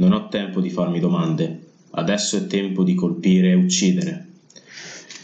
Non 0.00 0.12
ho 0.12 0.28
tempo 0.28 0.62
di 0.62 0.70
farmi 0.70 0.98
domande. 0.98 1.72
Adesso 1.90 2.38
è 2.38 2.46
tempo 2.46 2.84
di 2.84 2.94
colpire 2.94 3.50
e 3.50 3.54
uccidere. 3.54 4.28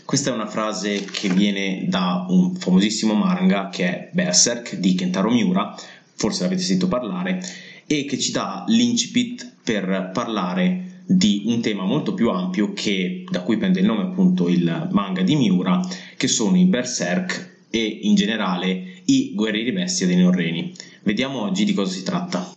Questa 0.05 0.31
è 0.31 0.35
una 0.35 0.47
frase 0.47 1.03
che 1.03 1.31
viene 1.31 1.87
da 1.89 2.27
un 2.29 2.55
famosissimo 2.55 3.15
manga 3.15 3.71
che 3.71 3.85
è 3.85 4.11
Berserk 4.13 4.77
di 4.77 4.95
Kentaro 4.95 5.31
Miura, 5.31 5.75
forse 6.15 6.43
l'avete 6.43 6.61
sentito 6.61 6.89
parlare, 6.89 7.43
e 7.87 8.05
che 8.05 8.19
ci 8.19 8.33
dà 8.33 8.65
l'incipit 8.69 9.51
per 9.65 10.11
parlare 10.13 11.05
di 11.07 11.45
un 11.47 11.63
tema 11.63 11.85
molto 11.85 12.13
più 12.13 12.29
ampio 12.29 12.75
che, 12.75 13.25
da 13.31 13.41
cui 13.41 13.57
prende 13.57 13.81
il 13.81 13.87
nome 13.87 14.03
appunto 14.03 14.47
il 14.47 14.89
manga 14.91 15.23
di 15.23 15.37
Miura, 15.37 15.81
che 16.19 16.29
sono 16.29 16.55
i 16.59 16.67
Berserk 16.67 17.65
e 17.71 17.83
in 18.03 18.15
generale 18.15 19.01
i 19.07 19.33
guerrieri 19.35 19.73
bestia 19.73 20.07
dei 20.07 20.17
Norreni. 20.17 20.75
Vediamo 21.03 21.41
oggi 21.41 21.65
di 21.65 21.73
cosa 21.73 21.93
si 21.93 22.03
tratta. 22.03 22.56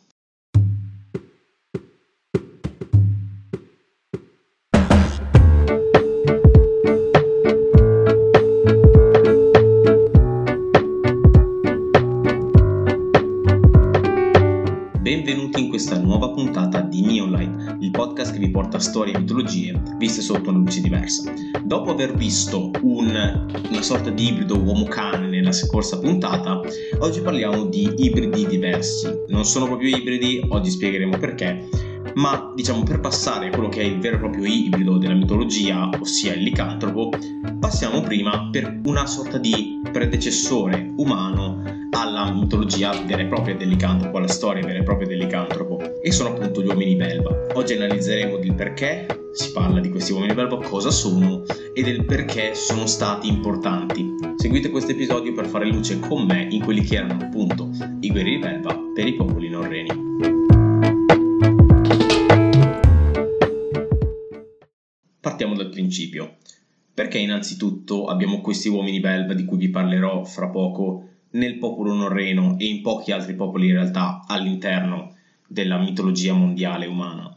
Porta 18.59 18.77
storie 18.77 19.13
e 19.13 19.19
mitologie 19.19 19.81
viste 19.97 20.19
sotto 20.19 20.49
una 20.49 20.59
luce 20.59 20.81
diversa. 20.81 21.31
Dopo 21.63 21.91
aver 21.91 22.13
visto 22.13 22.71
un, 22.81 23.47
una 23.69 23.81
sorta 23.81 24.09
di 24.09 24.27
ibrido 24.27 24.59
uomo-cane 24.59 25.27
nella 25.27 25.53
scorsa 25.53 25.97
puntata, 25.97 26.59
oggi 26.97 27.21
parliamo 27.21 27.67
di 27.67 27.93
ibridi 27.95 28.47
diversi. 28.47 29.07
Non 29.29 29.45
sono 29.45 29.65
proprio 29.67 29.95
ibridi, 29.95 30.45
oggi 30.49 30.71
spiegheremo 30.71 31.17
perché, 31.17 31.69
ma 32.15 32.51
diciamo 32.53 32.83
per 32.83 32.99
passare 32.99 33.47
a 33.47 33.49
quello 33.49 33.69
che 33.69 33.79
è 33.79 33.85
il 33.85 33.97
vero 33.99 34.17
e 34.17 34.19
proprio 34.19 34.43
ibrido 34.43 34.97
della 34.97 35.13
mitologia, 35.13 35.89
ossia 35.97 36.33
il 36.33 36.43
licantropo, 36.43 37.11
passiamo 37.59 38.01
prima 38.01 38.49
per 38.51 38.81
una 38.83 39.05
sorta 39.05 39.37
di 39.37 39.79
predecessore 39.89 40.91
umano 40.97 41.78
alla 41.99 42.31
mitologia 42.31 42.91
vera 43.03 43.23
e 43.23 43.25
propria 43.25 43.55
del 43.55 43.67
licantropo, 43.67 44.17
alla 44.17 44.27
storia 44.27 44.65
vera 44.65 44.79
e 44.79 44.83
propria 44.83 45.05
del 45.05 45.17
licantropo, 45.17 46.01
e 46.01 46.11
sono 46.11 46.29
appunto 46.29 46.61
gli 46.61 46.67
uomini 46.67 46.95
belva. 46.95 47.47
Oggi 47.55 47.73
analizzeremo 47.73 48.37
del 48.37 48.55
perché 48.55 49.05
si 49.33 49.51
parla 49.51 49.81
di 49.81 49.89
questi 49.89 50.13
uomini 50.13 50.33
belva, 50.33 50.57
cosa 50.59 50.91
sono 50.91 51.43
e 51.73 51.83
del 51.83 52.05
perché 52.05 52.55
sono 52.55 52.85
stati 52.85 53.27
importanti. 53.27 54.15
Seguite 54.37 54.69
questo 54.69 54.91
episodio 54.91 55.33
per 55.33 55.47
fare 55.47 55.67
luce 55.67 55.99
con 55.99 56.25
me 56.25 56.47
in 56.49 56.63
quelli 56.63 56.81
che 56.83 56.95
erano 56.95 57.21
appunto 57.21 57.69
i 57.99 58.09
guerrieri 58.09 58.39
belva 58.39 58.79
per 58.93 59.05
i 59.05 59.15
popoli 59.15 59.49
norreni. 59.49 59.89
Partiamo 65.19 65.53
dal 65.53 65.69
principio. 65.69 66.37
Perché 66.93 67.17
innanzitutto 67.17 68.07
abbiamo 68.07 68.41
questi 68.41 68.67
uomini 68.67 68.99
belva 68.99 69.33
di 69.33 69.45
cui 69.45 69.57
vi 69.57 69.69
parlerò 69.69 70.25
fra 70.25 70.49
poco 70.49 71.08
nel 71.31 71.57
popolo 71.57 71.93
norreno 71.93 72.57
e 72.57 72.65
in 72.65 72.81
pochi 72.81 73.11
altri 73.11 73.35
popoli 73.35 73.67
in 73.67 73.73
realtà 73.73 74.23
all'interno 74.27 75.15
della 75.47 75.77
mitologia 75.77 76.33
mondiale 76.33 76.85
umana. 76.85 77.35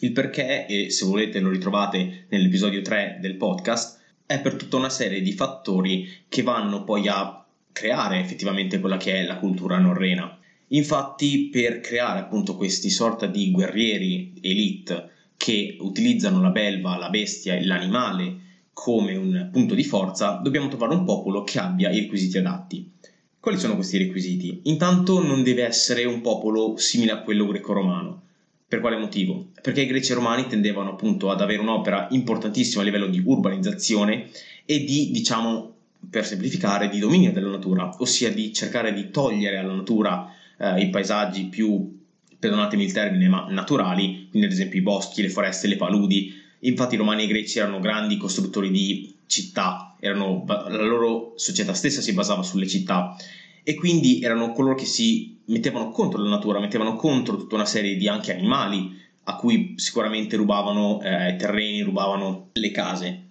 Il 0.00 0.12
perché, 0.12 0.66
e 0.66 0.90
se 0.90 1.06
volete 1.06 1.38
lo 1.38 1.50
ritrovate 1.50 2.26
nell'episodio 2.28 2.82
3 2.82 3.18
del 3.20 3.36
podcast, 3.36 4.00
è 4.26 4.40
per 4.40 4.54
tutta 4.54 4.76
una 4.76 4.88
serie 4.88 5.22
di 5.22 5.32
fattori 5.32 6.08
che 6.28 6.42
vanno 6.42 6.84
poi 6.84 7.06
a 7.08 7.44
creare 7.70 8.18
effettivamente 8.18 8.80
quella 8.80 8.96
che 8.96 9.14
è 9.14 9.24
la 9.24 9.36
cultura 9.36 9.78
norrena. 9.78 10.38
Infatti, 10.68 11.48
per 11.50 11.80
creare 11.80 12.20
appunto 12.20 12.56
questi 12.56 12.90
sorta 12.90 13.26
di 13.26 13.50
guerrieri 13.50 14.34
elite 14.40 15.10
che 15.36 15.76
utilizzano 15.80 16.40
la 16.40 16.50
belva, 16.50 16.96
la 16.96 17.10
bestia 17.10 17.54
e 17.54 17.64
l'animale 17.64 18.40
come 18.72 19.14
un 19.14 19.50
punto 19.52 19.74
di 19.74 19.84
forza, 19.84 20.40
dobbiamo 20.42 20.68
trovare 20.68 20.94
un 20.94 21.04
popolo 21.04 21.44
che 21.44 21.58
abbia 21.58 21.90
i 21.90 22.00
requisiti 22.00 22.38
adatti. 22.38 22.90
Quali 23.42 23.58
sono 23.58 23.74
questi 23.74 23.98
requisiti? 23.98 24.60
Intanto 24.66 25.20
non 25.20 25.42
deve 25.42 25.64
essere 25.64 26.04
un 26.04 26.20
popolo 26.20 26.76
simile 26.76 27.10
a 27.10 27.22
quello 27.22 27.44
greco-romano. 27.44 28.22
Per 28.68 28.78
quale 28.78 28.96
motivo? 28.96 29.48
Perché 29.60 29.80
i 29.80 29.86
greci 29.86 30.12
e 30.12 30.14
romani 30.14 30.46
tendevano 30.46 30.90
appunto 30.90 31.28
ad 31.28 31.40
avere 31.40 31.60
un'opera 31.60 32.06
importantissima 32.12 32.82
a 32.82 32.84
livello 32.84 33.08
di 33.08 33.20
urbanizzazione 33.20 34.30
e 34.64 34.84
di, 34.84 35.10
diciamo, 35.10 35.74
per 36.08 36.24
semplificare, 36.24 36.88
di 36.88 37.00
dominio 37.00 37.32
della 37.32 37.50
natura, 37.50 37.92
ossia 37.98 38.32
di 38.32 38.52
cercare 38.52 38.92
di 38.92 39.10
togliere 39.10 39.56
alla 39.56 39.74
natura 39.74 40.32
eh, 40.56 40.80
i 40.80 40.90
paesaggi 40.90 41.46
più, 41.46 41.98
perdonatemi 42.38 42.84
il 42.84 42.92
termine, 42.92 43.28
ma 43.28 43.48
naturali, 43.50 44.28
quindi 44.30 44.46
ad 44.46 44.52
esempio 44.52 44.78
i 44.78 44.82
boschi, 44.82 45.20
le 45.20 45.30
foreste, 45.30 45.66
le 45.66 45.74
paludi. 45.74 46.32
Infatti 46.60 46.94
i 46.94 46.98
romani 46.98 47.22
e 47.22 47.24
i 47.24 47.28
greci 47.28 47.58
erano 47.58 47.80
grandi 47.80 48.16
costruttori 48.18 48.70
di 48.70 49.12
città, 49.26 49.91
erano, 50.04 50.42
la 50.46 50.82
loro 50.82 51.34
società 51.36 51.74
stessa 51.74 52.00
si 52.00 52.12
basava 52.12 52.42
sulle 52.42 52.66
città 52.66 53.14
e 53.62 53.76
quindi 53.76 54.20
erano 54.20 54.50
coloro 54.50 54.74
che 54.74 54.84
si 54.84 55.38
mettevano 55.44 55.90
contro 55.90 56.20
la 56.20 56.28
natura, 56.28 56.58
mettevano 56.58 56.96
contro 56.96 57.36
tutta 57.36 57.54
una 57.54 57.64
serie 57.64 57.94
di 57.94 58.08
anche 58.08 58.32
animali 58.32 58.98
a 59.24 59.36
cui 59.36 59.74
sicuramente 59.76 60.34
rubavano 60.34 61.00
eh, 61.00 61.36
terreni, 61.38 61.82
rubavano 61.82 62.48
le 62.54 62.70
case. 62.72 63.26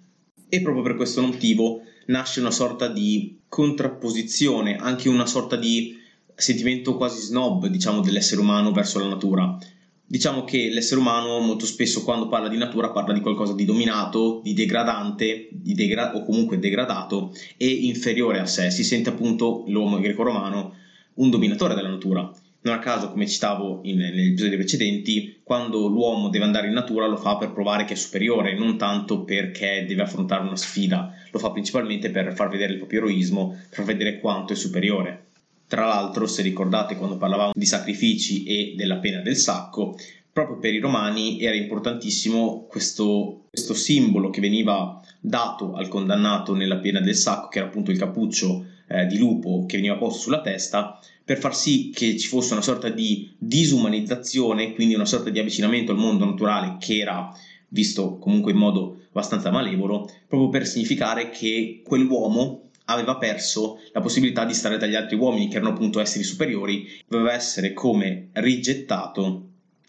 E 0.48 0.62
proprio 0.62 0.82
per 0.82 0.96
questo 0.96 1.20
motivo 1.20 1.82
nasce 2.06 2.40
una 2.40 2.50
sorta 2.50 2.88
di 2.88 3.40
contrapposizione, 3.46 4.76
anche 4.76 5.10
una 5.10 5.26
sorta 5.26 5.56
di 5.56 5.98
sentimento 6.34 6.96
quasi 6.96 7.20
snob, 7.20 7.66
diciamo, 7.66 8.00
dell'essere 8.00 8.40
umano 8.40 8.72
verso 8.72 8.98
la 8.98 9.08
natura 9.08 9.58
diciamo 10.04 10.44
che 10.44 10.68
l'essere 10.70 11.00
umano 11.00 11.38
molto 11.40 11.66
spesso 11.66 12.04
quando 12.04 12.28
parla 12.28 12.48
di 12.48 12.56
natura 12.56 12.90
parla 12.90 13.12
di 13.12 13.20
qualcosa 13.20 13.54
di 13.54 13.64
dominato, 13.64 14.40
di 14.42 14.52
degradante 14.54 15.48
di 15.50 15.74
degra- 15.74 16.14
o 16.14 16.24
comunque 16.24 16.58
degradato 16.58 17.32
e 17.56 17.66
inferiore 17.66 18.38
a 18.38 18.46
sé, 18.46 18.70
si 18.70 18.84
sente 18.84 19.10
appunto 19.10 19.64
l'uomo 19.68 19.98
greco-romano 20.00 20.74
un 21.14 21.30
dominatore 21.30 21.74
della 21.74 21.88
natura. 21.88 22.30
Non 22.64 22.74
a 22.74 22.78
caso, 22.78 23.10
come 23.10 23.26
citavo 23.26 23.80
in, 23.82 23.98
negli 23.98 24.32
episodi 24.32 24.54
precedenti, 24.54 25.40
quando 25.42 25.88
l'uomo 25.88 26.28
deve 26.28 26.44
andare 26.44 26.68
in 26.68 26.72
natura 26.72 27.06
lo 27.06 27.16
fa 27.16 27.36
per 27.36 27.52
provare 27.52 27.84
che 27.84 27.94
è 27.94 27.96
superiore, 27.96 28.56
non 28.56 28.78
tanto 28.78 29.24
perché 29.24 29.84
deve 29.86 30.02
affrontare 30.02 30.44
una 30.44 30.56
sfida, 30.56 31.12
lo 31.32 31.38
fa 31.40 31.50
principalmente 31.50 32.10
per 32.10 32.32
far 32.34 32.48
vedere 32.48 32.72
il 32.72 32.78
proprio 32.78 33.00
eroismo, 33.00 33.48
per 33.68 33.78
far 33.78 33.84
vedere 33.84 34.20
quanto 34.20 34.52
è 34.52 34.56
superiore. 34.56 35.30
Tra 35.72 35.86
l'altro, 35.86 36.26
se 36.26 36.42
ricordate 36.42 36.96
quando 36.96 37.16
parlavamo 37.16 37.52
di 37.54 37.64
sacrifici 37.64 38.42
e 38.42 38.74
della 38.76 38.98
pena 38.98 39.22
del 39.22 39.38
sacco, 39.38 39.96
proprio 40.30 40.58
per 40.58 40.74
i 40.74 40.78
romani 40.78 41.40
era 41.40 41.54
importantissimo 41.54 42.66
questo, 42.68 43.44
questo 43.48 43.72
simbolo 43.72 44.28
che 44.28 44.42
veniva 44.42 45.00
dato 45.18 45.72
al 45.72 45.88
condannato 45.88 46.54
nella 46.54 46.76
pena 46.76 47.00
del 47.00 47.14
sacco, 47.14 47.48
che 47.48 47.60
era 47.60 47.68
appunto 47.68 47.90
il 47.90 47.96
cappuccio 47.96 48.66
eh, 48.86 49.06
di 49.06 49.16
lupo 49.16 49.64
che 49.66 49.78
veniva 49.78 49.96
posto 49.96 50.20
sulla 50.20 50.42
testa, 50.42 51.00
per 51.24 51.38
far 51.38 51.56
sì 51.56 51.88
che 51.88 52.18
ci 52.18 52.28
fosse 52.28 52.52
una 52.52 52.60
sorta 52.60 52.90
di 52.90 53.34
disumanizzazione, 53.38 54.74
quindi 54.74 54.92
una 54.92 55.06
sorta 55.06 55.30
di 55.30 55.38
avvicinamento 55.38 55.90
al 55.90 55.96
mondo 55.96 56.26
naturale 56.26 56.76
che 56.78 56.98
era 56.98 57.34
visto 57.68 58.18
comunque 58.18 58.52
in 58.52 58.58
modo 58.58 59.04
abbastanza 59.08 59.50
malevolo, 59.50 60.06
proprio 60.28 60.50
per 60.50 60.66
significare 60.66 61.30
che 61.30 61.80
quell'uomo 61.82 62.68
aveva 62.86 63.16
perso 63.16 63.78
la 63.92 64.00
possibilità 64.00 64.44
di 64.44 64.54
stare 64.54 64.78
dagli 64.78 64.94
altri 64.94 65.16
uomini 65.16 65.48
che 65.48 65.56
erano 65.56 65.70
appunto 65.70 66.00
esseri 66.00 66.24
superiori, 66.24 66.86
doveva 67.06 67.32
essere 67.32 67.72
come 67.72 68.28
rigettato 68.32 69.48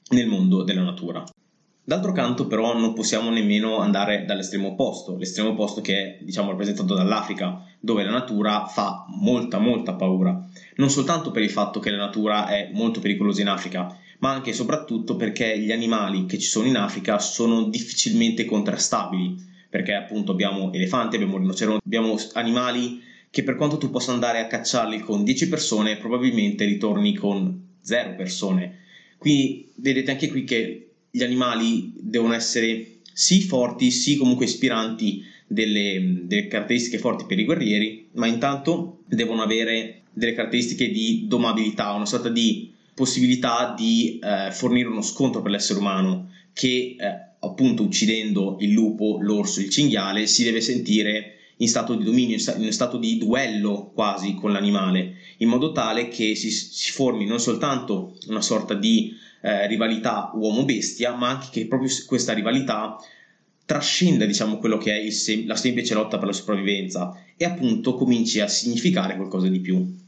nel 0.10 0.28
mondo 0.28 0.64
della 0.64 0.84
natura. 0.84 1.24
D'altro 1.86 2.14
canto 2.14 2.48
però 2.48 2.78
non 2.78 2.94
possiamo 2.94 3.30
nemmeno 3.30 3.80
andare 3.80 4.24
dall'estremo 4.24 4.70
opposto, 4.70 5.18
l'estremo 5.18 5.50
opposto 5.50 5.82
che 5.82 5.98
è 5.98 6.18
diciamo 6.22 6.52
rappresentato 6.52 6.94
dall'Africa, 6.94 7.62
dove 7.78 8.04
la 8.04 8.12
natura 8.12 8.66
fa 8.68 9.06
molta 9.20 9.60
molta 9.60 9.94
paura, 9.94 10.48
non 10.76 10.90
soltanto 10.90 11.32
per 11.32 11.44
il 11.44 11.50
fatto 11.50 11.82
che 11.82 11.90
la 11.90 11.98
natura 11.98 12.48
è 12.48 12.70
molto 12.72 13.02
pericolosa 13.02 13.42
in 13.42 13.50
Africa, 13.50 13.98
ma 14.20 14.32
anche 14.32 14.52
e 14.52 14.54
soprattutto 14.54 15.18
perché 15.18 15.60
gli 15.60 15.74
animali 15.74 16.26
che 16.26 16.40
ci 16.40 16.48
sono 16.48 16.68
in 16.68 16.78
Africa 16.78 17.20
sono 17.20 17.64
difficilmente 17.64 18.46
contrastabili, 18.46 19.52
perché 19.74 19.96
appunto 19.96 20.34
abbiamo 20.34 20.72
elefanti, 20.72 21.16
abbiamo 21.16 21.40
rinoceronti, 21.40 21.82
abbiamo 21.84 22.16
animali 22.34 23.02
che 23.32 23.42
per 23.42 23.56
quanto 23.56 23.80
tu 23.80 23.90
possa 23.90 24.12
andare 24.12 24.38
a 24.38 24.46
cacciarli 24.46 25.00
con 25.00 25.24
10 25.24 25.50
persone, 25.50 25.98
probabilmente 25.98 26.64
ritorni 26.64 27.16
con 27.16 27.60
0 27.82 28.14
persone. 28.14 28.82
Quindi 29.18 29.72
vedete 29.78 30.12
anche 30.12 30.30
qui 30.30 30.44
che 30.44 30.92
gli 31.10 31.24
animali 31.24 31.92
devono 31.96 32.36
essere 32.36 32.98
sì 33.14 33.42
forti, 33.42 33.90
sì 33.90 34.16
comunque 34.16 34.46
ispiranti 34.46 35.26
delle, 35.48 36.20
delle, 36.26 36.46
caratteristiche 36.46 37.00
forti 37.00 37.26
per 37.26 37.40
i 37.40 37.46
guerrieri, 37.46 38.10
ma 38.12 38.28
intanto 38.28 39.00
devono 39.08 39.42
avere 39.42 40.02
delle 40.14 40.34
caratteristiche 40.34 40.92
di 40.92 41.26
domabilità, 41.26 41.94
una 41.94 42.06
sorta 42.06 42.30
di 42.30 42.72
possibilità 42.94 43.74
di 43.76 44.20
eh, 44.22 44.52
fornire 44.52 44.90
uno 44.90 45.02
scontro 45.02 45.42
per 45.42 45.50
l'essere 45.50 45.80
umano 45.80 46.30
che 46.54 46.96
eh, 47.00 47.32
appunto 47.44 47.84
uccidendo 47.84 48.58
il 48.60 48.72
lupo, 48.72 49.18
l'orso, 49.20 49.60
il 49.60 49.70
cinghiale, 49.70 50.28
si 50.28 50.44
deve 50.44 50.62
sentire 50.62 51.34
in 51.58 51.68
stato 51.68 51.96
di 51.96 52.04
dominio, 52.04 52.38
in 52.58 52.74
stato 52.74 52.98
di 52.98 53.18
duello 53.18 53.92
quasi 53.94 54.34
con 54.34 54.52
l'animale, 54.52 55.16
in 55.38 55.50
modo 55.50 55.72
tale 55.72 56.08
che 56.08 56.36
si, 56.36 56.50
si 56.50 56.92
formi 56.92 57.26
non 57.26 57.40
soltanto 57.40 58.18
una 58.28 58.42
sorta 58.42 58.74
di 58.74 59.14
eh, 59.42 59.68
rivalità 59.68 60.32
uomo-bestia, 60.34 61.14
ma 61.14 61.30
anche 61.30 61.48
che 61.52 61.68
proprio 61.68 61.90
questa 62.08 62.34
rivalità 62.34 62.98
trascenda 63.66 64.26
diciamo 64.26 64.58
quello 64.58 64.78
che 64.78 65.00
è 65.00 65.10
sem- 65.10 65.46
la 65.46 65.56
semplice 65.56 65.94
lotta 65.94 66.18
per 66.18 66.28
la 66.28 66.34
sopravvivenza 66.34 67.18
e 67.38 67.46
appunto 67.46 67.94
cominci 67.94 68.40
a 68.40 68.48
significare 68.48 69.16
qualcosa 69.16 69.48
di 69.48 69.60
più. 69.60 70.02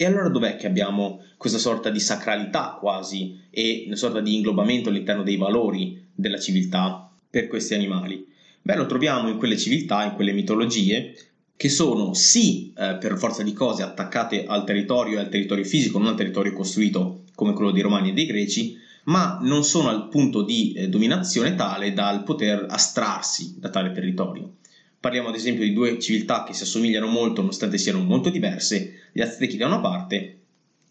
E 0.00 0.04
allora 0.04 0.28
dov'è 0.28 0.56
che 0.56 0.68
abbiamo 0.68 1.22
questa 1.36 1.58
sorta 1.58 1.90
di 1.90 1.98
sacralità 1.98 2.76
quasi 2.78 3.40
e 3.50 3.84
una 3.86 3.96
sorta 3.96 4.20
di 4.20 4.34
inglobamento 4.34 4.90
all'interno 4.90 5.24
dei 5.24 5.36
valori 5.36 5.97
della 6.18 6.38
civiltà 6.38 7.08
per 7.30 7.46
questi 7.46 7.74
animali? 7.74 8.26
Beh, 8.60 8.74
lo 8.74 8.86
troviamo 8.86 9.28
in 9.28 9.38
quelle 9.38 9.56
civiltà, 9.56 10.02
in 10.04 10.14
quelle 10.14 10.32
mitologie 10.32 11.14
che 11.56 11.68
sono 11.68 12.12
sì 12.14 12.72
eh, 12.76 12.96
per 13.00 13.16
forza 13.16 13.42
di 13.42 13.52
cose 13.52 13.82
attaccate 13.82 14.46
al 14.46 14.64
territorio 14.64 15.18
e 15.18 15.20
al 15.20 15.28
territorio 15.28 15.64
fisico, 15.64 15.98
non 15.98 16.08
al 16.08 16.16
territorio 16.16 16.52
costruito 16.52 17.22
come 17.34 17.52
quello 17.52 17.70
dei 17.70 17.82
Romani 17.82 18.10
e 18.10 18.12
dei 18.12 18.26
Greci, 18.26 18.76
ma 19.04 19.38
non 19.42 19.64
sono 19.64 19.88
al 19.88 20.08
punto 20.08 20.42
di 20.42 20.72
eh, 20.72 20.88
dominazione 20.88 21.54
tale 21.54 21.92
da 21.92 22.20
poter 22.24 22.66
astrarsi 22.68 23.54
da 23.58 23.70
tale 23.70 23.92
territorio. 23.92 24.56
Parliamo 25.00 25.28
ad 25.28 25.36
esempio 25.36 25.64
di 25.64 25.72
due 25.72 25.98
civiltà 26.00 26.42
che 26.42 26.52
si 26.52 26.64
assomigliano 26.64 27.06
molto 27.06 27.40
nonostante 27.40 27.78
siano 27.78 28.02
molto 28.02 28.30
diverse, 28.30 29.10
gli 29.12 29.20
Aztechi 29.20 29.56
da 29.56 29.66
una 29.66 29.80
parte 29.80 30.38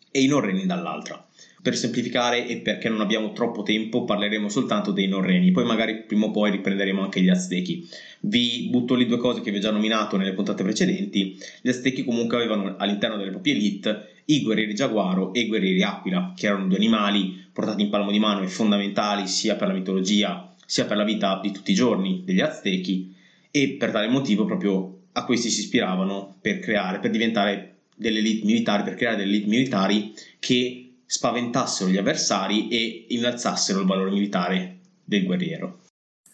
e 0.09 0.21
i 0.21 0.27
Norreni 0.27 0.65
dall'altra. 0.65 1.26
Per 1.67 1.75
semplificare 1.75 2.47
e 2.47 2.59
perché 2.59 2.87
non 2.87 3.01
abbiamo 3.01 3.33
troppo 3.33 3.61
tempo 3.61 4.05
parleremo 4.05 4.47
soltanto 4.47 4.93
dei 4.93 5.09
Norreni, 5.09 5.51
poi 5.51 5.65
magari 5.65 6.03
prima 6.03 6.27
o 6.27 6.31
poi 6.31 6.49
riprenderemo 6.51 7.01
anche 7.01 7.19
gli 7.19 7.27
Aztechi. 7.27 7.85
Vi 8.21 8.69
butto 8.71 8.95
lì 8.95 9.05
due 9.05 9.17
cose 9.17 9.41
che 9.41 9.51
vi 9.51 9.57
ho 9.57 9.59
già 9.59 9.71
nominato 9.71 10.15
nelle 10.15 10.31
puntate 10.31 10.63
precedenti. 10.63 11.37
Gli 11.61 11.67
Aztechi 11.67 12.05
comunque 12.05 12.37
avevano 12.37 12.77
all'interno 12.77 13.17
delle 13.17 13.31
proprie 13.31 13.55
elite 13.55 14.21
i 14.27 14.43
guerrieri 14.43 14.73
giaguaro 14.75 15.33
e 15.33 15.41
i 15.41 15.47
guerrieri 15.47 15.83
aquila, 15.83 16.31
che 16.37 16.45
erano 16.47 16.67
due 16.67 16.77
animali 16.77 17.37
portati 17.51 17.81
in 17.81 17.89
palmo 17.89 18.11
di 18.11 18.19
mano 18.19 18.43
e 18.43 18.47
fondamentali 18.47 19.27
sia 19.27 19.57
per 19.57 19.67
la 19.67 19.73
mitologia 19.73 20.55
sia 20.65 20.85
per 20.85 20.95
la 20.95 21.03
vita 21.03 21.37
di 21.43 21.51
tutti 21.51 21.71
i 21.71 21.75
giorni 21.75 22.21
degli 22.23 22.39
Aztechi 22.39 23.13
e 23.51 23.75
per 23.77 23.91
tale 23.91 24.07
motivo 24.07 24.45
proprio 24.45 24.99
a 25.11 25.25
questi 25.25 25.49
si 25.49 25.59
ispiravano 25.59 26.37
per 26.39 26.59
creare, 26.59 26.99
per 26.99 27.11
diventare 27.11 27.73
delle 27.93 28.19
elite 28.19 28.45
militari, 28.45 28.83
per 28.83 28.95
creare 28.95 29.17
delle 29.17 29.31
elite 29.31 29.49
militari 29.49 30.13
che 30.39 30.86
spaventassero 31.07 31.89
gli 31.89 31.97
avversari 31.97 32.67
e 32.67 33.05
innalzassero 33.09 33.79
il 33.79 33.87
valore 33.87 34.11
militare 34.11 34.79
del 35.03 35.23
guerriero. 35.23 35.79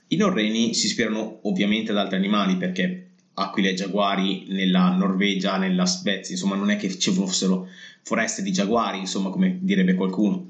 I 0.08 0.16
norreni 0.16 0.74
si 0.74 0.88
ispirano 0.88 1.40
ovviamente 1.44 1.92
ad 1.92 1.98
altri 1.98 2.18
animali 2.18 2.58
perché 2.58 3.12
aquile 3.36 3.70
e 3.70 3.74
giaguari 3.76 4.48
nella 4.50 4.90
Norvegia, 4.90 5.58
nella 5.58 5.86
Svezia, 5.86 6.34
insomma 6.34 6.56
non 6.56 6.70
è 6.70 6.76
che 6.76 6.98
ci 6.98 7.12
fossero 7.12 7.68
foreste 8.02 8.42
di 8.42 8.52
giaguari, 8.52 9.00
insomma 9.00 9.30
come 9.30 9.60
direbbe 9.62 9.94
qualcuno. 9.94 10.50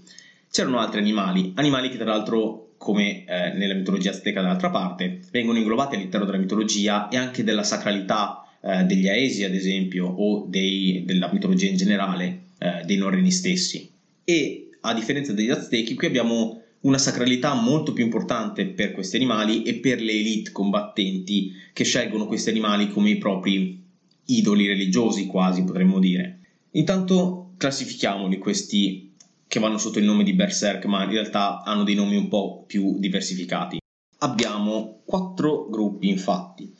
C'erano 0.49 0.79
altri 0.79 0.99
animali, 0.99 1.51
animali 1.55 1.89
che 1.89 1.97
tra 1.97 2.05
l'altro 2.05 2.63
come 2.83 3.23
eh, 3.23 3.53
nella 3.53 3.75
mitologia 3.75 4.11
azteca 4.11 4.41
dall'altra 4.41 4.69
parte, 4.69 5.21
vengono 5.31 5.57
inglobati 5.57 5.95
all'interno 5.95 6.25
della 6.25 6.37
mitologia 6.37 7.07
e 7.07 7.15
anche 7.15 7.45
della 7.45 7.63
sacralità 7.63 8.45
eh, 8.61 8.83
degli 8.83 9.07
Aesi, 9.07 9.45
ad 9.45 9.55
esempio, 9.55 10.05
o 10.05 10.45
dei, 10.49 11.03
della 11.05 11.29
mitologia 11.31 11.69
in 11.69 11.77
generale, 11.77 12.41
eh, 12.57 12.83
dei 12.83 12.97
Norreni 12.97 13.31
stessi. 13.31 13.92
E 14.23 14.69
a 14.81 14.93
differenza 14.93 15.33
degli 15.33 15.49
Aztechi, 15.49 15.95
qui 15.95 16.07
abbiamo 16.07 16.61
una 16.81 16.97
sacralità 16.97 17.53
molto 17.53 17.93
più 17.93 18.03
importante 18.03 18.67
per 18.67 18.91
questi 18.91 19.15
animali 19.15 19.63
e 19.63 19.75
per 19.75 20.01
le 20.01 20.11
elite 20.11 20.51
combattenti 20.51 21.51
che 21.71 21.83
scelgono 21.83 22.25
questi 22.25 22.49
animali 22.49 22.89
come 22.89 23.11
i 23.11 23.17
propri 23.17 23.81
idoli 24.25 24.67
religiosi, 24.67 25.25
quasi 25.25 25.63
potremmo 25.63 25.99
dire. 25.99 26.39
Intanto 26.71 27.51
classifichiamoli 27.57 28.37
questi 28.37 29.13
che 29.47 29.59
vanno 29.59 29.77
sotto 29.77 29.99
il 29.99 30.05
nome 30.05 30.23
di 30.23 30.33
Berserk, 30.33 30.85
ma 30.85 31.03
in 31.03 31.11
realtà 31.11 31.61
hanno 31.63 31.83
dei 31.83 31.95
nomi 31.95 32.15
un 32.15 32.27
po' 32.27 32.63
più 32.65 32.97
diversificati. 32.97 33.77
Abbiamo 34.19 35.01
quattro 35.05 35.67
gruppi, 35.69 36.09
infatti. 36.09 36.73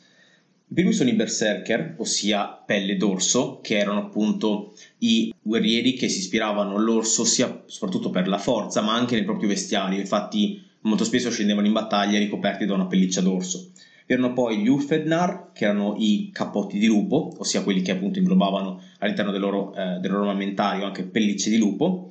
I 0.66 0.74
primi 0.74 0.92
sono 0.92 1.10
i 1.10 1.14
Berserker, 1.14 1.94
ossia 1.98 2.46
pelle 2.46 2.96
d'orso, 2.96 3.60
che 3.62 3.76
erano 3.76 4.00
appunto 4.00 4.74
i 4.98 5.32
guerrieri 5.40 5.92
che 5.92 6.08
si 6.08 6.18
ispiravano 6.18 6.76
all'orso 6.76 7.24
sia 7.24 7.62
soprattutto 7.66 8.10
per 8.10 8.26
la 8.26 8.38
forza, 8.38 8.80
ma 8.80 8.94
anche 8.94 9.14
nel 9.14 9.24
proprio 9.24 9.48
vestiario. 9.48 10.00
Infatti, 10.00 10.60
molto 10.80 11.04
spesso 11.04 11.30
scendevano 11.30 11.66
in 11.66 11.74
battaglia 11.74 12.18
ricoperti 12.18 12.64
da 12.64 12.74
una 12.74 12.86
pelliccia 12.86 13.20
d'orso. 13.20 13.70
Vi 14.06 14.12
erano 14.14 14.32
poi 14.32 14.58
gli 14.58 14.68
Ulfednar, 14.68 15.52
che 15.52 15.64
erano 15.64 15.96
i 15.98 16.30
cappotti 16.32 16.78
di 16.78 16.86
lupo, 16.86 17.32
ossia 17.38 17.62
quelli 17.62 17.80
che 17.80 17.92
appunto 17.92 18.18
inglobavano 18.18 18.82
all'interno 18.98 19.30
del 19.30 19.40
loro, 19.40 19.74
eh, 19.74 19.98
del 20.00 20.10
loro 20.10 20.28
armamentario 20.28 20.84
anche 20.84 21.04
pellicce 21.04 21.50
di 21.50 21.56
lupo, 21.56 22.10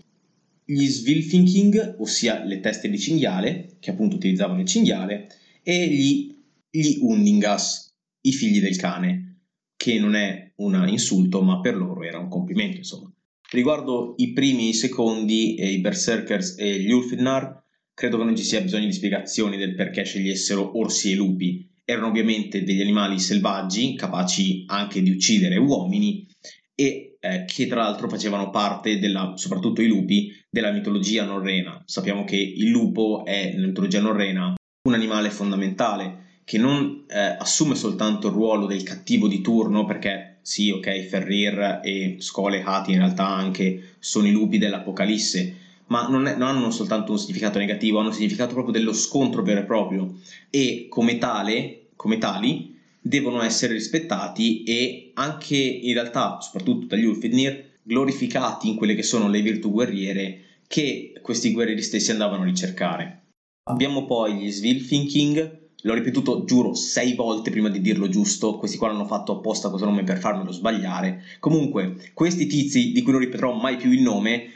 gli 0.63 0.85
Svilfinking, 0.85 1.95
ossia 2.00 2.44
le 2.44 2.59
teste 2.61 2.89
di 2.89 2.97
cinghiale, 2.97 3.75
che 3.79 3.91
appunto 3.91 4.15
utilizzavano 4.15 4.61
il 4.61 4.67
cinghiale, 4.67 5.27
e 5.61 5.88
gli, 5.88 6.35
gli 6.69 7.00
Undingas, 7.01 7.82
i 8.25 8.31
figli 8.31 8.59
del 8.59 8.75
cane, 8.75 9.41
che 9.75 9.99
non 9.99 10.15
è 10.15 10.53
un 10.57 10.87
insulto, 10.87 11.41
ma 11.41 11.59
per 11.59 11.75
loro 11.75 12.03
era 12.03 12.19
un 12.19 12.29
complimento, 12.29 12.77
insomma. 12.77 13.11
Riguardo 13.51 14.15
i 14.17 14.33
primi 14.33 14.65
e 14.65 14.69
i 14.69 14.73
secondi, 14.73 15.55
eh, 15.55 15.69
i 15.69 15.79
Berserkers 15.79 16.55
e 16.57 16.79
gli 16.79 16.91
Ulfidnar, 16.91 17.63
credo 17.93 18.17
che 18.17 18.23
non 18.23 18.35
ci 18.35 18.43
sia 18.43 18.61
bisogno 18.61 18.85
di 18.85 18.93
spiegazioni 18.93 19.57
del 19.57 19.75
perché 19.75 20.03
scegliessero 20.03 20.77
orsi 20.77 21.11
e 21.11 21.15
lupi. 21.15 21.69
Erano 21.85 22.07
ovviamente 22.07 22.63
degli 22.63 22.81
animali 22.81 23.19
selvaggi, 23.19 23.95
capaci 23.95 24.63
anche 24.67 25.01
di 25.01 25.11
uccidere 25.11 25.57
uomini, 25.57 26.25
e 26.73 27.17
eh, 27.19 27.45
che 27.45 27.67
tra 27.67 27.83
l'altro 27.83 28.09
facevano 28.09 28.49
parte 28.49 28.99
della, 28.99 29.33
soprattutto 29.35 29.81
i 29.81 29.87
lupi, 29.87 30.31
della 30.49 30.71
mitologia 30.71 31.25
norrena. 31.25 31.83
Sappiamo 31.85 32.23
che 32.23 32.37
il 32.37 32.69
lupo 32.69 33.23
è 33.25 33.51
nella 33.53 33.67
mitologia 33.67 34.01
norrena 34.01 34.53
un 34.87 34.93
animale 34.93 35.29
fondamentale 35.29 36.22
che 36.43 36.57
non 36.57 37.05
eh, 37.07 37.17
assume 37.19 37.75
soltanto 37.75 38.27
il 38.27 38.33
ruolo 38.33 38.65
del 38.65 38.83
cattivo 38.83 39.27
di 39.27 39.41
turno, 39.41 39.85
perché 39.85 40.37
sì, 40.41 40.71
ok, 40.71 41.05
Ferrir 41.05 41.79
e 41.83 42.17
Skole 42.19 42.57
e 42.59 42.63
Hati 42.65 42.91
in 42.91 42.97
realtà 42.97 43.27
anche 43.27 43.95
sono 43.99 44.27
i 44.27 44.31
lupi 44.31 44.57
dell'Apocalisse, 44.57 45.55
ma 45.87 46.07
non, 46.07 46.27
è, 46.27 46.35
non, 46.35 46.49
hanno 46.49 46.71
soltanto 46.71 47.11
un 47.11 47.19
significato 47.19 47.59
negativo, 47.59 47.99
hanno 47.99 48.09
un 48.09 48.13
significato 48.13 48.53
proprio 48.53 48.73
dello 48.73 48.93
scontro 48.93 49.41
vero 49.41 49.61
e 49.61 49.63
proprio 49.63 50.15
e 50.49 50.87
come, 50.89 51.17
tale, 51.17 51.87
come 51.95 52.17
tali 52.17 52.77
devono 52.99 53.41
essere 53.41 53.73
rispettati 53.73 54.63
e 54.63 55.11
anche 55.13 55.55
in 55.55 55.93
realtà, 55.93 56.39
soprattutto 56.41 56.87
dagli 56.87 57.05
Ulfidnir, 57.05 57.71
glorificati 57.83 58.69
in 58.69 58.75
quelle 58.75 58.95
che 58.95 59.03
sono 59.03 59.29
le 59.29 59.41
virtù 59.41 59.71
guerriere 59.71 60.41
che 60.67 61.13
questi 61.21 61.51
guerrieri 61.51 61.81
stessi 61.81 62.11
andavano 62.11 62.43
a 62.43 62.45
ricercare. 62.45 63.21
Abbiamo 63.69 64.05
poi 64.05 64.35
gli 64.35 64.51
Svilfinking, 64.51 65.62
l'ho 65.83 65.93
ripetuto 65.93 66.43
giuro 66.45 66.73
sei 66.73 67.13
volte 67.13 67.51
prima 67.51 67.69
di 67.69 67.81
dirlo 67.81 68.07
giusto, 68.09 68.57
questi 68.57 68.77
qua 68.77 68.87
l'hanno 68.87 69.05
fatto 69.05 69.33
apposta 69.33 69.69
questo 69.69 69.87
nome 69.87 70.03
per 70.03 70.17
farmelo 70.17 70.51
sbagliare. 70.51 71.23
Comunque, 71.39 71.95
questi 72.13 72.47
tizi 72.47 72.91
di 72.91 73.01
cui 73.01 73.11
non 73.11 73.21
ripeterò 73.21 73.53
mai 73.53 73.75
più 73.75 73.91
il 73.91 74.01
nome, 74.01 74.49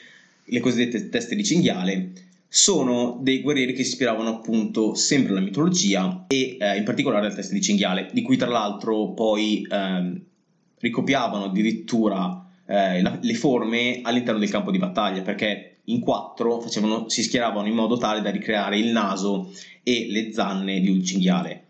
le 0.46 0.60
cosiddette 0.60 1.10
teste 1.10 1.36
di 1.36 1.43
cinghiale, 1.43 2.12
sono 2.48 3.19
dei 3.22 3.41
guerrieri 3.41 3.74
che 3.74 3.84
si 3.84 3.91
ispiravano 3.91 4.29
appunto 4.29 4.96
sempre 4.96 5.34
alla 5.34 5.41
mitologia 5.41 6.25
e 6.27 6.55
eh, 6.60 6.77
in 6.77 6.84
particolare 6.84 7.27
al 7.27 7.36
testa 7.36 7.53
di 7.53 7.62
cinghiale, 7.62 8.10
di 8.13 8.22
cui 8.22 8.38
tra 8.38 8.50
l'altro 8.50 9.10
poi 9.10 9.67
eh, 9.69 10.22
ricopiavano 10.79 11.46
addirittura 11.46 12.46
eh, 12.65 13.01
la, 13.01 13.17
le 13.22 13.34
forme 13.34 14.00
all'interno 14.01 14.39
del 14.39 14.50
campo 14.50 14.72
di 14.72 14.77
battaglia, 14.77 15.22
perché 15.24 15.67
in 15.89 16.00
quattro 16.00 16.60
facevano, 16.60 17.10
si 17.10 17.24
schieravano 17.24 17.67
in 17.67 17.75
modo 17.75 17.98
tale 17.98 18.22
da 18.22 18.29
ricreare 18.29 18.77
il 18.77 18.91
naso 18.91 19.51
e 19.84 20.08
le 20.10 20.32
zanne 20.32 20.79
di 20.79 20.89
un 20.89 21.03
cinghiale. 21.03 21.63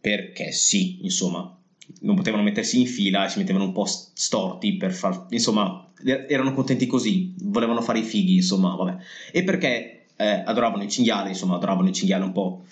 Perché 0.00 0.52
sì, 0.52 0.98
insomma, 1.02 1.56
non 2.00 2.16
potevano 2.16 2.42
mettersi 2.42 2.80
in 2.80 2.86
fila 2.86 3.24
e 3.24 3.28
si 3.28 3.38
mettevano 3.38 3.64
un 3.64 3.72
po' 3.72 3.86
storti 3.86 4.76
per 4.76 4.92
far... 4.92 5.26
insomma, 5.30 5.88
erano 6.04 6.52
contenti 6.52 6.86
così, 6.86 7.34
volevano 7.42 7.80
fare 7.80 8.00
i 8.00 8.04
fighi, 8.04 8.34
insomma, 8.36 8.74
vabbè. 8.74 8.96
E 9.32 9.44
perché 9.44 10.06
eh, 10.16 10.42
adoravano 10.44 10.82
il 10.82 10.88
cinghiale, 10.88 11.30
insomma 11.30 11.56
adoravano 11.56 11.88
il 11.88 11.94
cinghiale 11.94 12.24
un 12.24 12.32
po' 12.32 12.64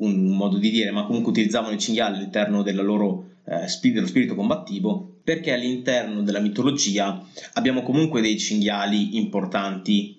un 0.00 0.26
modo 0.28 0.58
di 0.58 0.70
dire, 0.70 0.90
ma 0.90 1.04
comunque 1.04 1.30
utilizzavano 1.30 1.72
il 1.72 1.80
cinghiale 1.80 2.16
all'interno 2.16 2.62
loro, 2.82 3.30
eh, 3.44 3.66
dello 3.92 4.06
spirito 4.06 4.34
combattivo, 4.34 5.16
perché 5.22 5.52
all'interno 5.52 6.22
della 6.22 6.40
mitologia 6.40 7.22
abbiamo 7.54 7.82
comunque 7.82 8.20
dei 8.20 8.38
cinghiali 8.38 9.16
importanti 9.16 10.17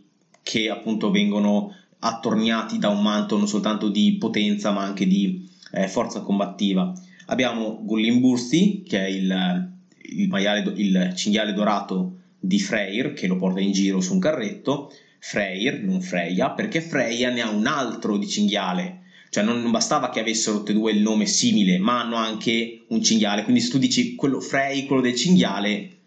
che 0.49 0.67
appunto 0.71 1.11
vengono 1.11 1.75
attorniati 1.99 2.79
da 2.79 2.89
un 2.89 3.03
manto 3.03 3.37
non 3.37 3.47
soltanto 3.47 3.87
di 3.87 4.15
potenza 4.19 4.71
ma 4.71 4.81
anche 4.81 5.05
di 5.05 5.47
eh, 5.73 5.87
forza 5.87 6.21
combattiva. 6.21 6.91
Abbiamo 7.27 7.79
Gullimbursti, 7.83 8.81
che 8.81 9.05
è 9.05 9.07
il, 9.07 9.71
il, 10.13 10.27
maiale, 10.27 10.73
il 10.77 11.13
cinghiale 11.15 11.53
dorato 11.53 12.15
di 12.39 12.59
Freyr, 12.59 13.13
che 13.13 13.27
lo 13.27 13.35
porta 13.35 13.59
in 13.59 13.71
giro 13.71 14.01
su 14.01 14.13
un 14.13 14.19
carretto, 14.19 14.91
Freyr, 15.19 15.83
non 15.83 16.01
Freya, 16.01 16.49
perché 16.49 16.81
Freya 16.81 17.29
ne 17.29 17.41
ha 17.41 17.49
un 17.51 17.67
altro 17.67 18.17
di 18.17 18.27
cinghiale. 18.27 19.01
Cioè 19.29 19.43
non, 19.43 19.61
non 19.61 19.69
bastava 19.69 20.09
che 20.09 20.19
avessero 20.19 20.57
tutte 20.57 20.71
e 20.71 20.73
due 20.73 20.93
il 20.93 21.01
nome 21.01 21.27
simile, 21.27 21.77
ma 21.77 22.01
hanno 22.01 22.15
anche 22.15 22.85
un 22.87 23.03
cinghiale. 23.03 23.43
Quindi 23.43 23.61
se 23.61 23.69
tu 23.69 23.77
dici 23.77 24.15
quello 24.15 24.39
Frey, 24.39 24.87
quello 24.87 25.03
del 25.03 25.13
cinghiale, 25.13 25.98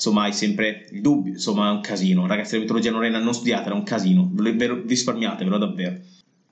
insomma 0.00 0.22
hai 0.22 0.32
sempre 0.32 0.86
il 0.92 1.02
dubbio, 1.02 1.32
insomma 1.32 1.68
è 1.68 1.72
un 1.72 1.82
casino. 1.82 2.26
Ragazzi, 2.26 2.54
la 2.54 2.60
mitologia 2.62 2.90
norrena 2.90 3.18
non 3.18 3.34
studiatela, 3.34 3.74
è 3.74 3.78
un 3.78 3.84
casino, 3.84 4.32
risparmiatevelo 4.34 5.58
davvero. 5.58 5.98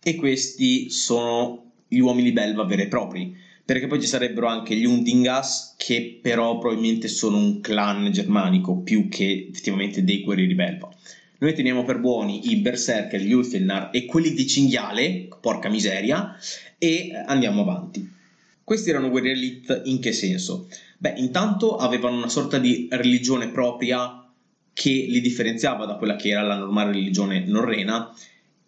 E 0.02 0.14
questi 0.16 0.90
sono 0.90 1.72
gli 1.88 1.98
uomini 1.98 2.32
belva 2.32 2.64
veri 2.64 2.82
e 2.82 2.88
propri, 2.88 3.34
perché 3.64 3.86
poi 3.86 4.00
ci 4.02 4.06
sarebbero 4.06 4.48
anche 4.48 4.76
gli 4.76 4.84
Undingas, 4.84 5.74
che 5.78 6.18
però 6.20 6.58
probabilmente 6.58 7.08
sono 7.08 7.38
un 7.38 7.60
clan 7.60 8.12
germanico 8.12 8.76
più 8.80 9.08
che 9.08 9.48
effettivamente 9.50 10.04
dei 10.04 10.22
guerrieri 10.22 10.54
belva. 10.54 10.90
Noi 11.38 11.54
teniamo 11.54 11.84
per 11.84 12.00
buoni 12.00 12.50
i 12.50 12.56
Berserker, 12.56 13.20
gli 13.20 13.32
Ulfenar 13.32 13.88
e 13.92 14.04
quelli 14.04 14.34
di 14.34 14.46
cinghiale, 14.46 15.28
porca 15.40 15.70
miseria, 15.70 16.36
e 16.76 17.12
andiamo 17.26 17.62
avanti. 17.62 18.16
Questi 18.62 18.90
erano 18.90 19.08
guerrieri 19.08 19.38
elite 19.38 19.80
in 19.84 20.00
che 20.00 20.12
senso? 20.12 20.68
Beh, 21.00 21.14
intanto 21.18 21.76
avevano 21.76 22.16
una 22.16 22.28
sorta 22.28 22.58
di 22.58 22.88
religione 22.90 23.50
propria 23.50 24.28
che 24.72 24.90
li 24.90 25.20
differenziava 25.20 25.86
da 25.86 25.94
quella 25.94 26.16
che 26.16 26.30
era 26.30 26.42
la 26.42 26.56
normale 26.56 26.90
religione 26.90 27.44
norrena 27.46 28.12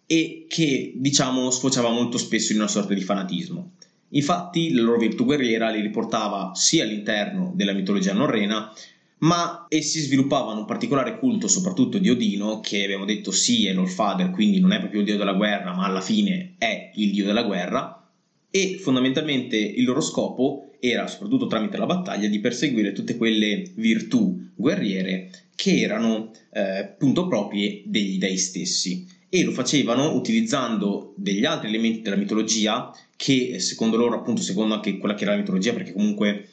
e 0.05 0.45
che, 0.47 0.93
diciamo, 0.95 1.51
sfociava 1.51 1.89
molto 1.89 2.17
spesso 2.17 2.53
in 2.53 2.59
una 2.59 2.69
sorta 2.69 2.93
di 2.93 3.01
fanatismo. 3.01 3.71
Infatti, 4.09 4.71
la 4.71 4.81
loro 4.81 4.97
virtù 4.97 5.25
guerriera 5.25 5.69
li 5.69 5.81
riportava 5.81 6.51
sia 6.53 6.83
all'interno 6.83 7.51
della 7.53 7.73
mitologia 7.73 8.13
norrena, 8.13 8.73
ma 9.19 9.65
essi 9.67 9.99
sviluppavano 9.99 10.59
un 10.59 10.65
particolare 10.65 11.19
culto 11.19 11.49
soprattutto 11.49 11.97
di 11.97 12.09
Odino, 12.09 12.61
che 12.61 12.83
abbiamo 12.83 13.05
detto 13.05 13.31
sì 13.31 13.67
è 13.67 13.73
l'Allfather, 13.73 14.31
quindi 14.31 14.61
non 14.61 14.71
è 14.71 14.79
proprio 14.79 15.01
il 15.01 15.05
dio 15.05 15.17
della 15.17 15.33
guerra, 15.33 15.73
ma 15.73 15.85
alla 15.85 16.01
fine 16.01 16.55
è 16.57 16.91
il 16.95 17.11
dio 17.11 17.25
della 17.25 17.43
guerra, 17.43 18.09
e 18.49 18.77
fondamentalmente 18.81 19.57
il 19.57 19.83
loro 19.83 20.01
scopo 20.01 20.70
era, 20.81 21.07
soprattutto 21.07 21.45
tramite 21.45 21.77
la 21.77 21.85
battaglia, 21.85 22.27
di 22.27 22.39
perseguire 22.39 22.91
tutte 22.91 23.15
quelle 23.15 23.71
virtù 23.75 24.49
guerriere 24.55 25.29
che 25.55 25.79
erano 25.79 26.31
eh, 26.51 26.95
proprie 27.27 27.83
degli 27.85 28.17
dei 28.17 28.37
stessi. 28.37 29.07
E 29.29 29.43
lo 29.43 29.51
facevano 29.51 30.15
utilizzando 30.15 31.13
degli 31.15 31.45
altri 31.45 31.69
elementi 31.69 32.01
della 32.01 32.15
mitologia 32.15 32.91
che 33.15 33.59
secondo 33.59 33.95
loro, 33.95 34.15
appunto 34.15 34.41
secondo 34.41 34.73
anche 34.73 34.97
quella 34.97 35.13
che 35.13 35.23
era 35.23 35.33
la 35.33 35.39
mitologia, 35.39 35.71
perché 35.71 35.93
comunque 35.93 36.47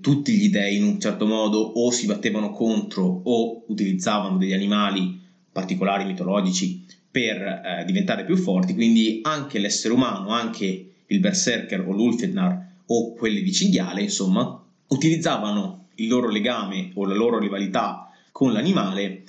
tutti 0.00 0.32
gli 0.32 0.48
dei 0.48 0.76
in 0.76 0.84
un 0.84 1.00
certo 1.00 1.26
modo 1.26 1.58
o 1.58 1.90
si 1.90 2.06
battevano 2.06 2.50
contro 2.52 3.22
o 3.24 3.64
utilizzavano 3.66 4.38
degli 4.38 4.52
animali 4.52 5.20
particolari 5.50 6.04
mitologici 6.04 6.84
per 7.10 7.42
eh, 7.42 7.84
diventare 7.84 8.24
più 8.24 8.36
forti, 8.36 8.74
quindi 8.74 9.20
anche 9.22 9.58
l'essere 9.58 9.92
umano, 9.92 10.28
anche 10.28 10.90
il 11.06 11.18
Berserker 11.18 11.80
o 11.80 11.92
l'Ulfednar 11.92 12.65
o 12.86 13.14
quelli 13.14 13.42
di 13.42 13.52
cinghiale, 13.52 14.02
insomma, 14.02 14.64
utilizzavano 14.88 15.88
il 15.96 16.08
loro 16.08 16.28
legame 16.28 16.92
o 16.94 17.06
la 17.06 17.14
loro 17.14 17.38
rivalità 17.38 18.10
con 18.32 18.52
l'animale 18.52 19.24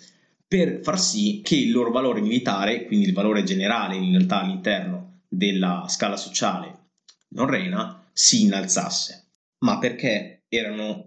per 0.47 0.79
far 0.81 0.99
sì 0.99 1.41
che 1.43 1.55
il 1.55 1.71
loro 1.71 1.91
valore 1.91 2.21
militare, 2.21 2.85
quindi 2.85 3.05
il 3.05 3.13
valore 3.13 3.43
generale 3.43 3.95
in 3.95 4.11
realtà 4.11 4.41
all'interno 4.41 5.21
della 5.27 5.85
scala 5.89 6.15
sociale 6.15 6.85
norrena, 7.29 8.09
si 8.13 8.43
innalzasse. 8.43 9.25
Ma 9.59 9.77
perché 9.79 10.43
erano 10.47 11.05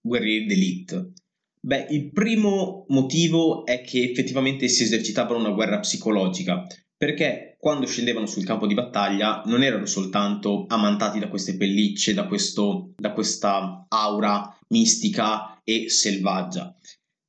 guerrieri 0.00 0.46
d'elite? 0.46 1.12
Beh, 1.60 1.86
il 1.90 2.10
primo 2.10 2.86
motivo 2.88 3.64
è 3.64 3.82
che 3.82 4.02
effettivamente 4.02 4.68
si 4.68 4.82
esercitavano 4.82 5.38
una 5.38 5.52
guerra 5.52 5.78
psicologica, 5.78 6.66
perché 7.02 7.56
quando 7.58 7.84
scendevano 7.84 8.26
sul 8.26 8.44
campo 8.44 8.68
di 8.68 8.74
battaglia 8.74 9.42
non 9.46 9.64
erano 9.64 9.86
soltanto 9.86 10.66
ammantati 10.68 11.18
da 11.18 11.26
queste 11.26 11.56
pellicce, 11.56 12.14
da, 12.14 12.28
questo, 12.28 12.92
da 12.96 13.10
questa 13.10 13.86
aura 13.88 14.56
mistica 14.68 15.60
e 15.64 15.90
selvaggia, 15.90 16.72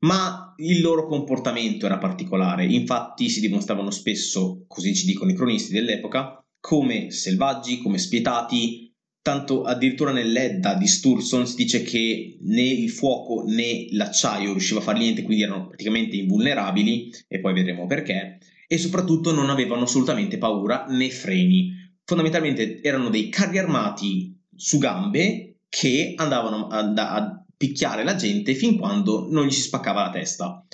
ma 0.05 0.53
il 0.57 0.79
loro 0.79 1.07
comportamento 1.07 1.87
era 1.87 1.97
particolare, 1.97 2.67
infatti 2.67 3.29
si 3.29 3.39
dimostravano 3.39 3.89
spesso, 3.89 4.63
così 4.67 4.93
ci 4.93 5.07
dicono 5.07 5.31
i 5.31 5.35
cronisti 5.35 5.73
dell'epoca, 5.73 6.39
come 6.59 7.09
selvaggi, 7.09 7.79
come 7.79 7.97
spietati, 7.97 8.93
tanto 9.23 9.63
addirittura 9.63 10.11
nell'Edda 10.11 10.75
di 10.75 10.85
Sturson 10.85 11.47
si 11.47 11.55
dice 11.55 11.81
che 11.81 12.37
né 12.41 12.61
il 12.61 12.91
fuoco 12.91 13.43
né 13.47 13.87
l'acciaio 13.89 14.51
riusciva 14.51 14.81
a 14.81 14.83
fare 14.83 14.99
niente, 14.99 15.23
quindi 15.23 15.41
erano 15.41 15.65
praticamente 15.65 16.15
invulnerabili, 16.15 17.11
e 17.27 17.39
poi 17.39 17.53
vedremo 17.53 17.87
perché, 17.87 18.37
e 18.73 18.79
soprattutto 18.79 19.31
non 19.31 19.51
avevano 19.51 19.83
assolutamente 19.83 20.39
paura 20.39 20.85
né 20.89 21.11
freni. 21.11 21.91
Fondamentalmente 22.05 22.81
erano 22.81 23.09
dei 23.09 23.29
carri 23.29 23.59
armati 23.59 24.35
su 24.55 24.79
gambe 24.79 25.57
che 25.69 26.15
andavano 26.17 26.69
a, 26.69 26.79
a 26.79 27.43
picchiare 27.55 28.03
la 28.03 28.15
gente 28.15 28.55
fin 28.55 28.79
quando 28.79 29.27
non 29.29 29.45
gli 29.45 29.51
si 29.51 29.61
spaccava 29.61 30.05
la 30.05 30.09
testa. 30.09 30.65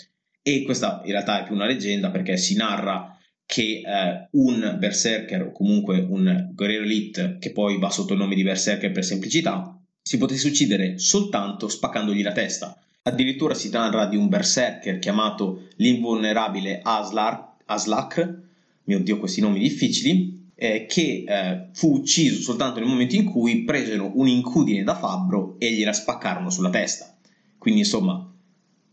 E 0.41 0.63
questa 0.63 1.01
in 1.03 1.11
realtà 1.11 1.41
è 1.41 1.43
più 1.43 1.55
una 1.55 1.65
leggenda 1.65 2.09
perché 2.09 2.37
si 2.37 2.55
narra 2.55 3.17
che 3.45 3.81
eh, 3.85 4.27
un 4.31 4.77
berserker 4.79 5.47
o 5.47 5.51
comunque 5.51 5.99
un 5.99 6.51
guerriero 6.53 6.85
elite 6.85 7.35
che 7.37 7.51
poi 7.51 7.77
va 7.79 7.89
sotto 7.89 8.13
il 8.13 8.19
nome 8.19 8.35
di 8.35 8.43
berserker 8.43 8.93
per 8.93 9.03
semplicità 9.03 9.77
si 10.01 10.17
potesse 10.17 10.47
uccidere 10.47 10.97
soltanto 10.99 11.67
spaccandogli 11.67 12.23
la 12.23 12.31
testa. 12.31 12.81
Addirittura 13.01 13.53
si 13.53 13.69
narra 13.69 14.05
di 14.05 14.15
un 14.15 14.29
berserker 14.29 14.99
chiamato 14.99 15.67
l'invulnerabile 15.75 16.79
Aslar 16.81 17.48
Aslak, 17.69 18.39
mio 18.83 18.99
dio 18.99 19.19
questi 19.19 19.41
nomi 19.41 19.59
difficili, 19.59 20.51
eh, 20.55 20.85
che 20.87 21.23
eh, 21.25 21.69
fu 21.73 21.93
ucciso 21.93 22.41
soltanto 22.41 22.79
nel 22.79 22.89
momento 22.89 23.15
in 23.15 23.25
cui 23.25 23.63
presero 23.63 24.11
un'incudine 24.13 24.83
da 24.83 24.95
fabbro 24.95 25.55
e 25.59 25.71
gliela 25.71 25.93
spaccarono 25.93 26.49
sulla 26.49 26.69
testa. 26.69 27.15
Quindi 27.57 27.81
insomma, 27.81 28.29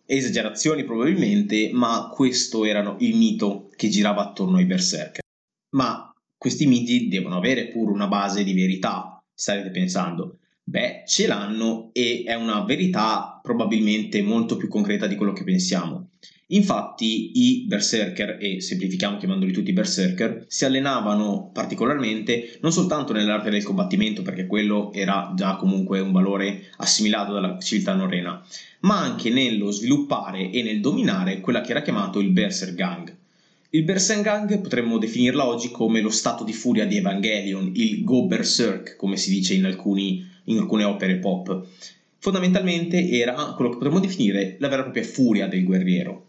esagerazioni 0.05 0.85
probabilmente, 0.85 1.71
ma 1.73 2.11
questo 2.13 2.65
era 2.65 2.97
il 3.01 3.17
mito 3.17 3.71
che 3.75 3.89
girava 3.89 4.23
attorno 4.23 4.59
ai 4.59 4.67
berserker. 4.67 5.23
Ma 5.71 6.13
questi 6.37 6.67
miti 6.67 7.09
devono 7.09 7.37
avere 7.37 7.69
pure 7.69 7.93
una 7.93 8.07
base 8.07 8.45
di 8.45 8.53
verità, 8.53 9.21
starete 9.35 9.71
pensando. 9.71 10.39
Beh, 10.69 11.05
ce 11.07 11.29
l'hanno 11.29 11.91
e 11.93 12.25
è 12.27 12.35
una 12.35 12.65
verità 12.65 13.39
probabilmente 13.41 14.21
molto 14.21 14.57
più 14.57 14.67
concreta 14.67 15.07
di 15.07 15.15
quello 15.15 15.33
che 15.33 15.45
pensiamo. 15.45 16.09
Infatti 16.49 17.31
i 17.35 17.67
berserker, 17.69 18.39
e 18.41 18.61
semplifichiamo 18.61 19.17
chiamandoli 19.17 19.53
tutti 19.53 19.73
berserker, 19.73 20.45
si 20.49 20.65
allenavano 20.65 21.51
particolarmente 21.53 22.59
non 22.63 22.73
soltanto 22.73 23.13
nell'arte 23.13 23.51
del 23.51 23.63
combattimento, 23.63 24.23
perché 24.23 24.47
quello 24.47 24.93
era 24.93 25.33
già 25.37 25.55
comunque 25.55 26.01
un 26.01 26.11
valore 26.11 26.63
assimilato 26.79 27.33
dalla 27.33 27.61
civiltà 27.61 27.95
norrena, 27.95 28.45
ma 28.81 28.99
anche 28.99 29.31
nello 29.31 29.71
sviluppare 29.71 30.51
e 30.51 30.65
nel 30.65 30.81
dominare 30.81 31.39
quella 31.41 31.61
che 31.61 31.71
era 31.71 31.83
chiamato 31.83 32.19
il 32.19 32.31
Bersergang. 32.31 33.17
Il 33.77 33.83
Bersergang 33.83 34.59
potremmo 34.63 34.97
definirla 34.97 35.47
oggi 35.47 35.71
come 35.71 36.01
lo 36.01 36.09
stato 36.09 36.45
di 36.45 36.55
furia 36.55 36.87
di 36.87 36.97
Evangelion, 36.97 37.73
il 37.75 38.05
Go 38.05 38.25
Berserk, 38.25 38.97
come 38.97 39.19
si 39.19 39.29
dice 39.29 39.53
in, 39.53 39.67
alcuni, 39.67 40.27
in 40.45 40.57
alcune 40.57 40.85
opere 40.85 41.17
pop. 41.17 41.63
Fondamentalmente 42.17 43.11
era 43.11 43.35
quello 43.55 43.73
che 43.73 43.77
potremmo 43.77 44.01
definire 44.01 44.57
la 44.61 44.69
vera 44.69 44.81
e 44.81 44.85
propria 44.85 45.05
furia 45.05 45.47
del 45.47 45.63
guerriero 45.63 46.29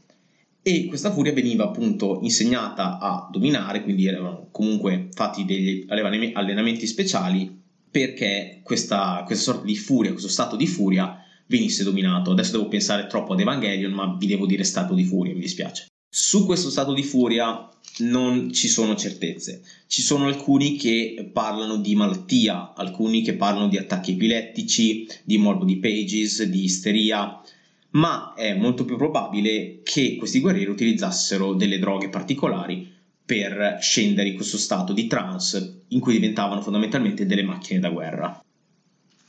e 0.62 0.88
questa 0.88 1.10
furia 1.10 1.32
veniva 1.32 1.64
appunto 1.64 2.20
insegnata 2.22 2.98
a 3.00 3.30
dominare, 3.32 3.82
quindi 3.82 4.08
erano 4.08 4.50
comunque 4.52 5.08
fatti 5.14 5.46
degli 5.46 5.86
allenamenti 5.88 6.86
speciali 6.86 7.62
perché 7.90 8.60
questa, 8.62 9.24
questa 9.26 9.54
sorta 9.54 9.66
di 9.66 9.78
furia, 9.78 10.12
questo 10.12 10.28
stato 10.28 10.58
di 10.58 10.68
furia 10.68 11.24
venisse 11.46 11.86
dominato. 11.86 12.32
Adesso 12.32 12.58
devo 12.58 12.68
pensare 12.68 13.08
troppo 13.08 13.32
ad 13.32 13.40
Evangelion, 13.40 13.94
ma 13.94 14.18
vi 14.20 14.28
devo 14.28 14.46
dire 14.46 14.66
stato 14.66 14.94
di 14.94 15.06
furia, 15.06 15.34
mi 15.34 15.40
dispiace. 15.40 15.86
Su 16.10 16.46
questo 16.46 16.70
stato 16.70 16.94
di 16.94 17.04
furia 17.04 17.70
non 18.00 18.52
ci 18.54 18.68
sono 18.68 18.96
certezze. 18.96 19.62
Ci 19.88 20.02
sono 20.02 20.28
alcuni 20.28 20.78
che 20.78 21.30
parlano 21.34 21.78
di 21.78 21.96
malattia, 21.96 22.74
alcuni 22.76 23.22
che 23.22 23.34
parlano 23.34 23.68
di 23.68 23.78
attacchi 23.78 24.12
epilettici, 24.12 25.08
di 25.24 25.38
morbo 25.38 25.66
di 25.66 25.78
pages, 25.78 26.44
di 26.44 26.64
isteria, 26.64 27.42
ma 27.92 28.34
è 28.36 28.54
molto 28.54 28.86
più 28.86 28.98
probabile 28.98 29.82
che 29.84 30.16
questi 30.18 30.40
guerrieri 30.40 30.70
utilizzassero 30.70 31.54
delle 31.54 31.80
droghe 31.80 32.10
particolari 32.10 32.96
per 33.26 33.80
scendere 33.82 34.30
in 34.30 34.36
questo 34.36 34.58
stato 34.58 34.94
di 34.94 35.08
trance 35.08 35.82
in 35.90 36.00
cui 36.00 36.14
diventavano 36.14 36.62
fondamentalmente 36.62 37.26
delle 37.26 37.44
macchine 37.44 37.80
da 37.80 37.90
guerra. 37.90 38.42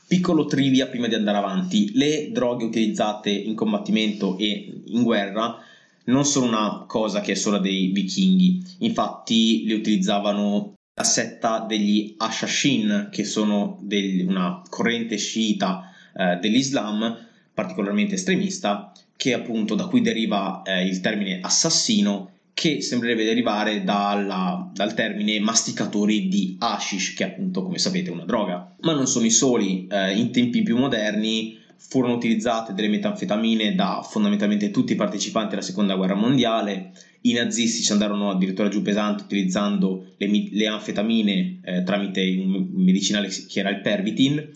Piccolo 0.07 0.47
trivia 0.47 0.87
prima 0.87 1.07
di 1.07 1.15
andare 1.15 1.39
avanti, 1.39 1.91
le 1.95 2.31
droghe 2.31 2.65
utilizzate 2.65 3.31
in 3.31 3.55
combattimento 3.55 4.39
e 4.39 4.83
in 4.87 5.03
guerra 5.03 5.63
non 6.09 6.25
sono 6.25 6.47
una 6.47 6.85
cosa 6.87 7.21
che 7.21 7.33
è 7.33 7.35
solo 7.35 7.59
dei 7.59 7.89
vichinghi, 7.89 8.63
infatti 8.79 9.65
le 9.67 9.75
utilizzavano 9.75 10.75
la 10.95 11.05
setta 11.05 11.61
degli 11.61 12.15
Ashashin, 12.19 13.09
che 13.11 13.25
sono 13.25 13.79
del, 13.83 14.27
una 14.27 14.63
corrente 14.69 15.17
sciita 15.17 15.93
eh, 16.15 16.37
dell'Islam, 16.41 17.17
particolarmente 17.55 18.15
estremista, 18.15 18.93
che 19.17 19.33
appunto 19.33 19.75
da 19.75 19.87
cui 19.87 20.01
deriva 20.01 20.63
eh, 20.65 20.87
il 20.87 21.01
termine 21.01 21.39
assassino, 21.41 22.33
che 22.53 22.81
sembrerebbe 22.81 23.25
derivare 23.25 23.85
dalla, 23.85 24.69
dal 24.75 24.95
termine 24.95 25.39
masticatori 25.39 26.27
di 26.27 26.57
hashish, 26.59 27.15
che 27.15 27.25
appunto 27.25 27.63
come 27.63 27.79
sapete 27.79 28.11
è 28.11 28.13
una 28.13 28.25
droga. 28.25 28.75
Ma 28.81 28.95
non 28.95 29.07
sono 29.07 29.27
i 29.27 29.31
soli, 29.31 29.87
eh, 29.87 30.19
in 30.19 30.33
tempi 30.33 30.63
più 30.63 30.77
moderni 30.77 31.57
furono 31.79 32.15
utilizzate 32.15 32.75
delle 32.75 32.89
metanfetamine 32.89 33.75
da 33.75 34.03
fondamentalmente 34.03 34.71
tutti 34.71 34.93
i 34.93 34.97
partecipanti 34.97 35.55
alla 35.55 35.63
seconda 35.63 35.95
guerra 35.95 36.15
mondiale, 36.15 36.93
i 37.23 37.33
nazisti 37.33 37.83
ci 37.83 37.93
andarono 37.93 38.31
addirittura 38.31 38.69
giù 38.69 38.83
pesante 38.83 39.23
utilizzando 39.23 40.13
le, 40.17 40.49
le 40.51 40.67
anfetamine 40.67 41.61
eh, 41.65 41.83
tramite 41.85 42.21
un 42.23 42.69
medicinale 42.73 43.29
che 43.29 43.61
era 43.61 43.71
il 43.71 43.81
Pervitin, 43.81 44.51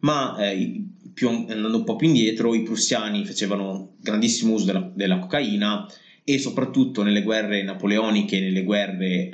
ma 0.00 0.36
eh, 0.38 0.84
più, 1.12 1.28
andando 1.28 1.78
un 1.78 1.84
po' 1.84 1.96
più 1.96 2.08
indietro 2.08 2.54
i 2.54 2.62
prussiani 2.62 3.24
facevano 3.24 3.94
grandissimo 4.00 4.52
uso 4.52 4.66
della, 4.66 4.90
della 4.94 5.18
cocaina 5.18 5.90
e 6.22 6.38
soprattutto 6.38 7.02
nelle 7.02 7.22
guerre 7.22 7.62
napoleoniche, 7.62 8.38
nelle 8.38 8.64
guerre, 8.64 9.06
eh, 9.06 9.30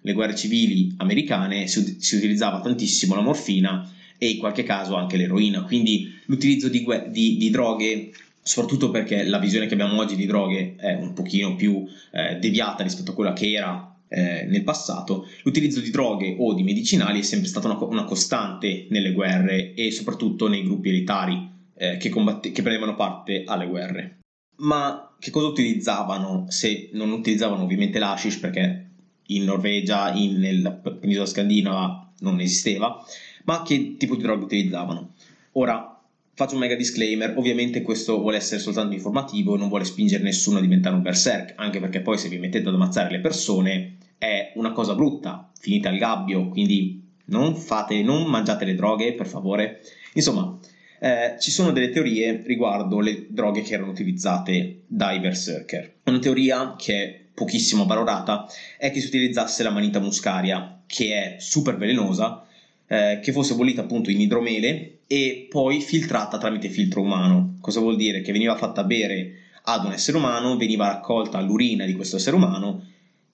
le 0.00 0.12
guerre 0.12 0.34
civili 0.34 0.94
americane 0.96 1.68
si, 1.68 1.96
si, 2.00 2.16
utilizzava 2.16 2.60
tantissimo 2.60 3.14
la 3.14 3.20
morfina 3.20 3.88
e 4.18 4.30
in 4.30 4.38
qualche 4.38 4.62
caso 4.64 4.96
anche 4.96 5.16
l'eroina, 5.16 5.62
quindi 5.62 6.12
l'utilizzo 6.26 6.68
di, 6.68 6.84
di, 7.08 7.36
di 7.36 7.50
droghe 7.50 8.10
soprattutto 8.46 8.90
perché 8.90 9.24
la 9.24 9.38
visione 9.38 9.66
che 9.66 9.74
abbiamo 9.74 9.98
oggi 9.98 10.14
di 10.14 10.24
droghe 10.24 10.76
è 10.76 10.94
un 10.94 11.12
pochino 11.14 11.56
più 11.56 11.84
eh, 12.12 12.36
deviata 12.36 12.84
rispetto 12.84 13.10
a 13.10 13.14
quella 13.14 13.32
che 13.32 13.50
era 13.50 13.96
eh, 14.08 14.44
nel 14.44 14.62
passato, 14.62 15.26
l'utilizzo 15.42 15.80
di 15.80 15.90
droghe 15.90 16.36
o 16.38 16.54
di 16.54 16.62
medicinali 16.62 17.20
è 17.20 17.22
sempre 17.22 17.48
stata 17.48 17.66
una, 17.66 17.82
una 17.84 18.04
costante 18.04 18.86
nelle 18.90 19.12
guerre 19.12 19.74
e 19.74 19.90
soprattutto 19.90 20.46
nei 20.46 20.62
gruppi 20.62 20.90
elitari 20.90 21.50
eh, 21.74 21.96
che, 21.96 22.08
combatte- 22.08 22.52
che 22.52 22.62
prendevano 22.62 22.94
parte 22.94 23.42
alle 23.44 23.66
guerre. 23.66 24.18
Ma 24.58 25.14
che 25.18 25.30
cosa 25.30 25.48
utilizzavano 25.48 26.46
se 26.48 26.90
non 26.92 27.10
utilizzavano 27.10 27.64
ovviamente 27.64 27.98
l'ashish 27.98 28.38
perché 28.38 28.90
in 29.26 29.42
Norvegia, 29.42 30.12
in, 30.12 30.38
nella 30.38 30.70
penisola 30.70 31.26
scandinava 31.26 32.12
non 32.20 32.38
esisteva, 32.40 33.04
ma 33.44 33.62
che 33.62 33.96
tipo 33.96 34.14
di 34.14 34.22
droghe 34.22 34.44
utilizzavano? 34.44 35.14
Ora, 35.52 35.95
Faccio 36.38 36.52
un 36.52 36.60
mega 36.60 36.74
disclaimer, 36.74 37.32
ovviamente 37.38 37.80
questo 37.80 38.20
vuole 38.20 38.36
essere 38.36 38.60
soltanto 38.60 38.92
informativo 38.92 39.56
non 39.56 39.70
vuole 39.70 39.84
spingere 39.84 40.22
nessuno 40.22 40.58
a 40.58 40.60
diventare 40.60 40.94
un 40.94 41.00
berserk, 41.00 41.54
anche 41.56 41.80
perché 41.80 42.02
poi 42.02 42.18
se 42.18 42.28
vi 42.28 42.36
mettete 42.36 42.68
ad 42.68 42.74
ammazzare 42.74 43.10
le 43.10 43.20
persone 43.20 43.96
è 44.18 44.52
una 44.56 44.72
cosa 44.72 44.94
brutta, 44.94 45.50
finite 45.58 45.88
al 45.88 45.96
gabbio, 45.96 46.50
quindi 46.50 47.02
non 47.28 47.56
fate, 47.56 48.02
non 48.02 48.28
mangiate 48.28 48.66
le 48.66 48.74
droghe, 48.74 49.14
per 49.14 49.26
favore. 49.26 49.80
Insomma, 50.12 50.58
eh, 51.00 51.36
ci 51.40 51.50
sono 51.50 51.72
delle 51.72 51.88
teorie 51.88 52.42
riguardo 52.44 53.00
le 53.00 53.28
droghe 53.30 53.62
che 53.62 53.72
erano 53.72 53.90
utilizzate 53.90 54.82
dai 54.86 55.20
berserker. 55.20 55.94
Una 56.04 56.18
teoria 56.18 56.74
che 56.76 57.02
è 57.02 57.20
pochissimo 57.32 57.86
valorata 57.86 58.46
è 58.76 58.90
che 58.90 59.00
si 59.00 59.06
utilizzasse 59.06 59.62
la 59.62 59.70
manita 59.70 60.00
muscaria, 60.00 60.82
che 60.84 61.14
è 61.14 61.36
super 61.38 61.78
velenosa, 61.78 62.46
eh, 62.86 63.20
che 63.22 63.32
fosse 63.32 63.54
bollita 63.54 63.80
appunto 63.80 64.10
in 64.10 64.20
idromele 64.20 64.95
e 65.06 65.46
poi 65.48 65.80
filtrata 65.80 66.38
tramite 66.38 66.68
filtro 66.68 67.00
umano. 67.00 67.56
Cosa 67.60 67.80
vuol 67.80 67.96
dire? 67.96 68.22
Che 68.22 68.32
veniva 68.32 68.56
fatta 68.56 68.84
bere 68.84 69.32
ad 69.62 69.84
un 69.84 69.92
essere 69.92 70.16
umano, 70.16 70.56
veniva 70.56 70.86
raccolta 70.86 71.40
l'urina 71.40 71.84
di 71.84 71.94
questo 71.94 72.16
essere 72.16 72.36
umano 72.36 72.84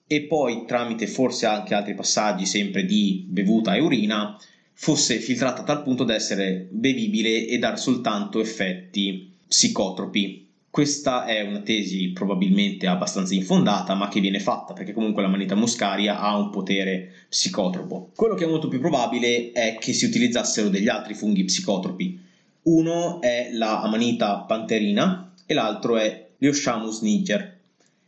e 0.05 0.23
poi 0.23 0.65
tramite 0.65 1.07
forse 1.07 1.45
anche 1.45 1.73
altri 1.73 1.95
passaggi 1.95 2.45
sempre 2.45 2.85
di 2.85 3.25
bevuta 3.27 3.75
e 3.75 3.79
urina 3.79 4.37
fosse 4.73 5.19
filtrata 5.19 5.61
a 5.61 5.63
tal 5.63 5.83
punto 5.83 6.03
da 6.03 6.15
essere 6.15 6.67
bevibile 6.69 7.45
e 7.45 7.57
dar 7.57 7.79
soltanto 7.79 8.39
effetti 8.39 9.31
psicotropi 9.47 10.42
questa 10.73 11.25
è 11.25 11.41
una 11.41 11.59
tesi 11.59 12.13
probabilmente 12.13 12.87
abbastanza 12.87 13.35
infondata, 13.35 13.93
ma 13.93 14.07
che 14.07 14.19
viene 14.19 14.39
fatta 14.39 14.73
perché 14.73 14.91
comunque 14.91 15.21
la 15.21 15.27
manita 15.27 15.53
muscaria 15.53 16.19
ha 16.19 16.35
un 16.35 16.49
potere 16.49 17.11
psicotropo. 17.29 18.09
Quello 18.15 18.33
che 18.33 18.45
è 18.45 18.47
molto 18.47 18.69
più 18.69 18.79
probabile 18.79 19.51
è 19.51 19.77
che 19.79 19.93
si 19.93 20.05
utilizzassero 20.05 20.69
degli 20.69 20.87
altri 20.87 21.13
funghi 21.13 21.43
psicotropi. 21.43 22.19
Uno 22.63 23.21
è 23.21 23.49
la 23.53 23.83
amanita 23.83 24.39
panterina 24.47 25.35
e 25.45 25.53
l'altro 25.53 25.97
è 25.97 26.29
l'Eoshamus 26.39 27.01
niger, 27.01 27.59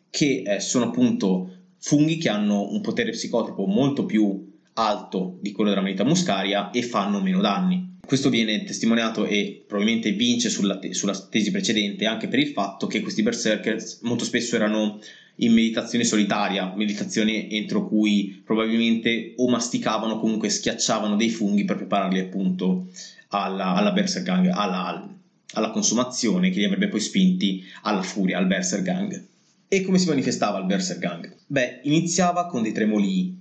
che 0.10 0.42
eh, 0.44 0.60
sono 0.60 0.86
appunto 0.86 1.52
funghi 1.78 2.18
che 2.18 2.30
hanno 2.30 2.72
un 2.72 2.82
potere 2.82 3.12
psicotropo 3.12 3.68
molto 3.68 4.08
più 4.08 4.54
alto 4.76 5.38
di 5.42 5.52
quello 5.52 5.70
della 5.70 5.82
manita 5.82 6.04
muscaria 6.04 6.72
e 6.72 6.82
fanno 6.82 7.22
meno 7.22 7.42
danni. 7.42 7.94
Questo 8.06 8.30
viene 8.30 8.64
testimoniato 8.64 9.26
e 9.26 9.64
probabilmente 9.68 10.12
vince 10.12 10.50
sulla, 10.50 10.78
te- 10.78 10.94
sulla 10.94 11.18
tesi 11.30 11.52
precedente 11.52 12.06
anche 12.06 12.28
per 12.28 12.40
il 12.40 12.50
fatto 12.50 12.86
che 12.88 13.02
questi 13.02 13.24
berserkers 13.24 14.02
molto 14.04 14.24
spesso 14.24 14.56
erano 14.56 15.00
in 15.38 15.54
meditazione 15.54 16.06
solitaria, 16.06 16.74
meditazione 16.76 17.50
entro 17.50 17.88
cui 17.88 18.42
probabilmente 18.46 19.34
o 19.38 19.50
masticavano 19.50 20.14
o 20.14 20.20
comunque 20.20 20.50
schiacciavano 20.50 21.16
dei 21.16 21.30
funghi 21.30 21.66
per 21.66 21.78
prepararli 21.78 22.20
appunto 22.20 22.88
alla, 23.30 23.74
alla 23.74 23.92
berserk 23.92 24.26
gang, 24.26 24.48
alla, 24.48 25.14
alla, 25.54 25.72
consumazione 25.72 26.52
che 26.52 26.60
li 26.60 26.66
avrebbe 26.66 26.88
poi 26.88 27.02
spinti 27.02 27.64
alla 27.82 28.02
furia, 28.02 28.38
al 28.38 28.48
berserk 28.48 28.84
gang. 28.84 29.26
E 29.68 29.82
come 29.82 29.98
si 29.98 30.08
manifestava 30.08 30.60
il 30.60 30.66
berserk 30.66 31.00
gang? 31.00 31.36
Beh, 31.48 31.82
iniziava 31.84 32.46
con 32.46 32.62
dei 32.62 32.72
tremolii, 32.72 33.35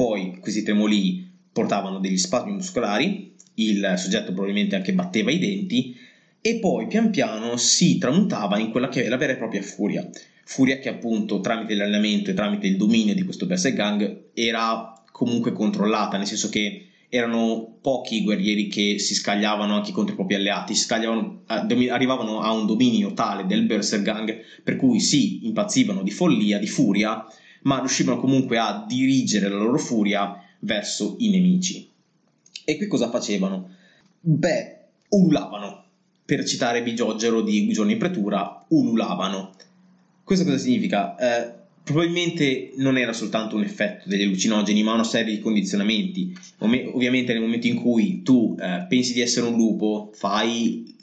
poi 0.00 0.38
questi 0.40 0.62
tremolii 0.62 1.30
portavano 1.52 1.98
degli 1.98 2.16
spasmi 2.16 2.52
muscolari 2.52 3.34
il 3.56 3.96
soggetto 3.98 4.32
probabilmente 4.32 4.74
anche 4.74 4.94
batteva 4.94 5.30
i 5.30 5.38
denti 5.38 5.94
e 6.40 6.58
poi 6.58 6.86
pian 6.86 7.10
piano 7.10 7.58
si 7.58 7.98
tramutava 7.98 8.58
in 8.58 8.70
quella 8.70 8.88
che 8.88 9.04
è 9.04 9.08
la 9.10 9.18
vera 9.18 9.34
e 9.34 9.36
propria 9.36 9.60
furia. 9.60 10.08
Furia 10.46 10.78
che 10.78 10.88
appunto 10.88 11.40
tramite 11.40 11.74
l'allenamento 11.74 12.30
e 12.30 12.34
tramite 12.34 12.66
il 12.66 12.78
dominio 12.78 13.12
di 13.12 13.24
questo 13.24 13.44
Berserk 13.44 13.74
Gang 13.74 14.22
era 14.32 14.94
comunque 15.12 15.52
controllata, 15.52 16.16
nel 16.16 16.26
senso 16.26 16.48
che 16.48 16.86
erano 17.10 17.76
pochi 17.82 18.16
i 18.16 18.22
guerrieri 18.22 18.68
che 18.68 18.98
si 18.98 19.14
scagliavano 19.14 19.74
anche 19.74 19.92
contro 19.92 20.14
i 20.14 20.16
propri 20.16 20.36
alleati, 20.36 20.72
arrivavano 21.90 22.40
a 22.40 22.52
un 22.52 22.64
dominio 22.64 23.12
tale 23.12 23.44
del 23.44 23.66
Berserk 23.66 24.02
Gang 24.02 24.38
per 24.64 24.76
cui 24.76 24.98
sì, 24.98 25.44
impazzivano 25.44 26.02
di 26.02 26.10
follia, 26.10 26.58
di 26.58 26.68
furia, 26.68 27.22
ma 27.62 27.78
riuscivano 27.78 28.20
comunque 28.20 28.58
a 28.58 28.84
dirigere 28.86 29.48
la 29.48 29.56
loro 29.56 29.78
furia 29.78 30.42
verso 30.60 31.16
i 31.18 31.30
nemici. 31.30 31.88
E 32.64 32.76
qui 32.76 32.86
cosa 32.86 33.10
facevano? 33.10 33.70
Beh, 34.20 34.76
ululavano. 35.08 35.84
Per 36.24 36.44
citare 36.44 36.82
Bigiogero 36.82 37.42
di 37.42 37.68
Giorni 37.68 37.92
in 37.92 37.98
Pretura, 37.98 38.64
ululavano. 38.68 39.52
Questo 40.22 40.44
cosa 40.44 40.58
significa? 40.58 41.16
Eh, 41.16 41.52
probabilmente 41.82 42.72
non 42.76 42.96
era 42.96 43.12
soltanto 43.12 43.56
un 43.56 43.64
effetto 43.64 44.08
degli 44.08 44.22
allucinogeni, 44.22 44.82
ma 44.82 44.92
una 44.92 45.04
serie 45.04 45.34
di 45.34 45.40
condizionamenti. 45.40 46.36
ovviamente 46.58 47.32
nel 47.32 47.42
momento 47.42 47.66
in 47.66 47.76
cui 47.76 48.22
tu 48.22 48.56
eh, 48.60 48.86
pensi 48.88 49.12
di 49.12 49.20
essere 49.20 49.46
un 49.46 49.56
lupo, 49.56 50.12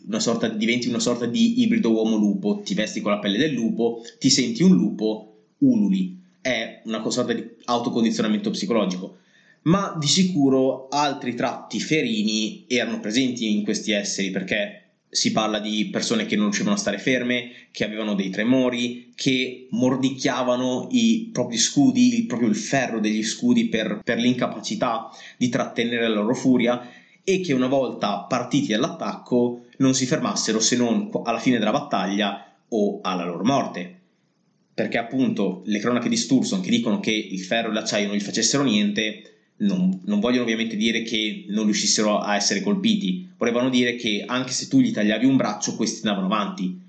una 0.08 0.20
sorta, 0.20 0.48
diventi 0.48 0.88
una 0.88 1.00
sorta 1.00 1.26
di 1.26 1.62
ibrido 1.62 1.92
uomo-lupo, 1.92 2.62
ti 2.64 2.74
vesti 2.74 3.02
con 3.02 3.12
la 3.12 3.20
pelle 3.20 3.38
del 3.38 3.54
lupo, 3.54 4.02
ti 4.20 4.30
senti 4.30 4.64
un 4.64 4.74
lupo, 4.74 5.48
ululi. 5.58 6.17
È 6.48 6.80
una 6.86 7.04
sorta 7.10 7.34
di 7.34 7.46
autocondizionamento 7.66 8.52
psicologico 8.52 9.18
ma 9.64 9.94
di 10.00 10.08
sicuro 10.08 10.88
altri 10.90 11.36
tratti 11.36 11.82
ferini 11.82 12.64
erano 12.70 13.02
presenti 13.02 13.52
in 13.52 13.64
questi 13.66 13.92
esseri 13.92 14.32
perché 14.32 14.84
si 15.10 15.34
parla 15.34 15.60
di 15.60 15.90
persone 15.90 16.26
che 16.26 16.36
non 16.36 16.46
riuscivano 16.46 16.76
a 16.76 16.80
stare 16.80 17.00
ferme, 17.00 17.52
che 17.72 17.84
avevano 17.84 18.14
dei 18.14 18.30
tremori, 18.30 19.12
che 19.14 19.68
mordicchiavano 19.72 20.88
i 20.92 21.32
propri 21.34 21.58
scudi, 21.58 22.16
il, 22.16 22.26
proprio 22.28 22.48
il 22.48 22.56
ferro 22.56 23.02
degli 23.02 23.24
scudi 23.24 23.68
per, 23.68 24.00
per 24.02 24.18
l'incapacità 24.18 25.10
di 25.36 25.50
trattenere 25.50 26.08
la 26.08 26.16
loro 26.16 26.34
furia 26.34 26.90
e 27.26 27.42
che 27.42 27.52
una 27.52 27.68
volta 27.68 28.20
partiti 28.20 28.74
all'attacco 28.74 29.66
non 29.80 29.94
si 29.94 30.06
fermassero 30.06 30.62
se 30.62 30.78
non 30.78 31.10
alla 31.26 31.40
fine 31.40 31.58
della 31.58 31.72
battaglia 31.72 32.56
o 32.70 33.00
alla 33.02 33.26
loro 33.26 33.44
morte. 33.44 33.97
Perché 34.78 35.00
appunto 35.00 35.64
le 35.66 35.80
cronache 35.80 36.08
di 36.08 36.16
Sturson 36.16 36.62
che 36.62 36.70
dicono 36.70 37.00
che 37.00 37.10
il 37.10 37.40
ferro 37.40 37.72
e 37.72 37.74
l'acciaio 37.74 38.06
non 38.06 38.16
gli 38.16 38.22
facessero 38.22 38.62
niente 38.62 39.56
non, 39.62 40.02
non, 40.06 40.20
vogliono 40.20 40.44
ovviamente 40.44 40.76
dire 40.76 41.02
che 41.02 41.46
non 41.48 41.64
riuscissero 41.64 42.20
a 42.20 42.36
essere 42.36 42.62
colpiti, 42.62 43.28
volevano 43.40 43.72
dire 43.72 43.96
che 43.96 44.24
anche 44.24 44.52
se 44.52 44.68
tu 44.68 44.80
gli 44.80 44.92
tagliavi 44.92 45.26
un 45.26 45.36
braccio, 45.36 45.76
questi 45.76 46.06
andavano 46.06 46.32
avanti, 46.32 46.80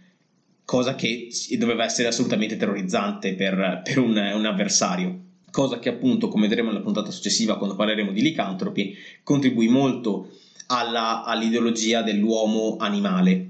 cosa 0.67 0.95
che 0.97 1.29
doveva 1.57 1.85
essere 1.85 2.09
assolutamente 2.09 2.59
terrorizzante 2.59 3.33
per, 3.33 3.81
per 3.83 3.99
un, 3.99 4.15
un, 4.35 4.45
avversario. 4.45 5.21
Cosa 5.51 5.79
che 5.79 5.89
appunto, 5.89 6.29
come 6.29 6.47
vedremo 6.47 6.69
nella 6.69 6.83
puntata 6.83 7.11
successiva 7.11 7.57
quando 7.57 7.75
parleremo 7.75 8.13
di 8.13 8.21
licantropi, 8.21 8.95
contribuì 9.23 9.69
molto 9.69 10.29
alla, 10.67 11.25
all'ideologia 11.25 12.03
dell'uomo 12.03 12.77
animale. 12.77 13.47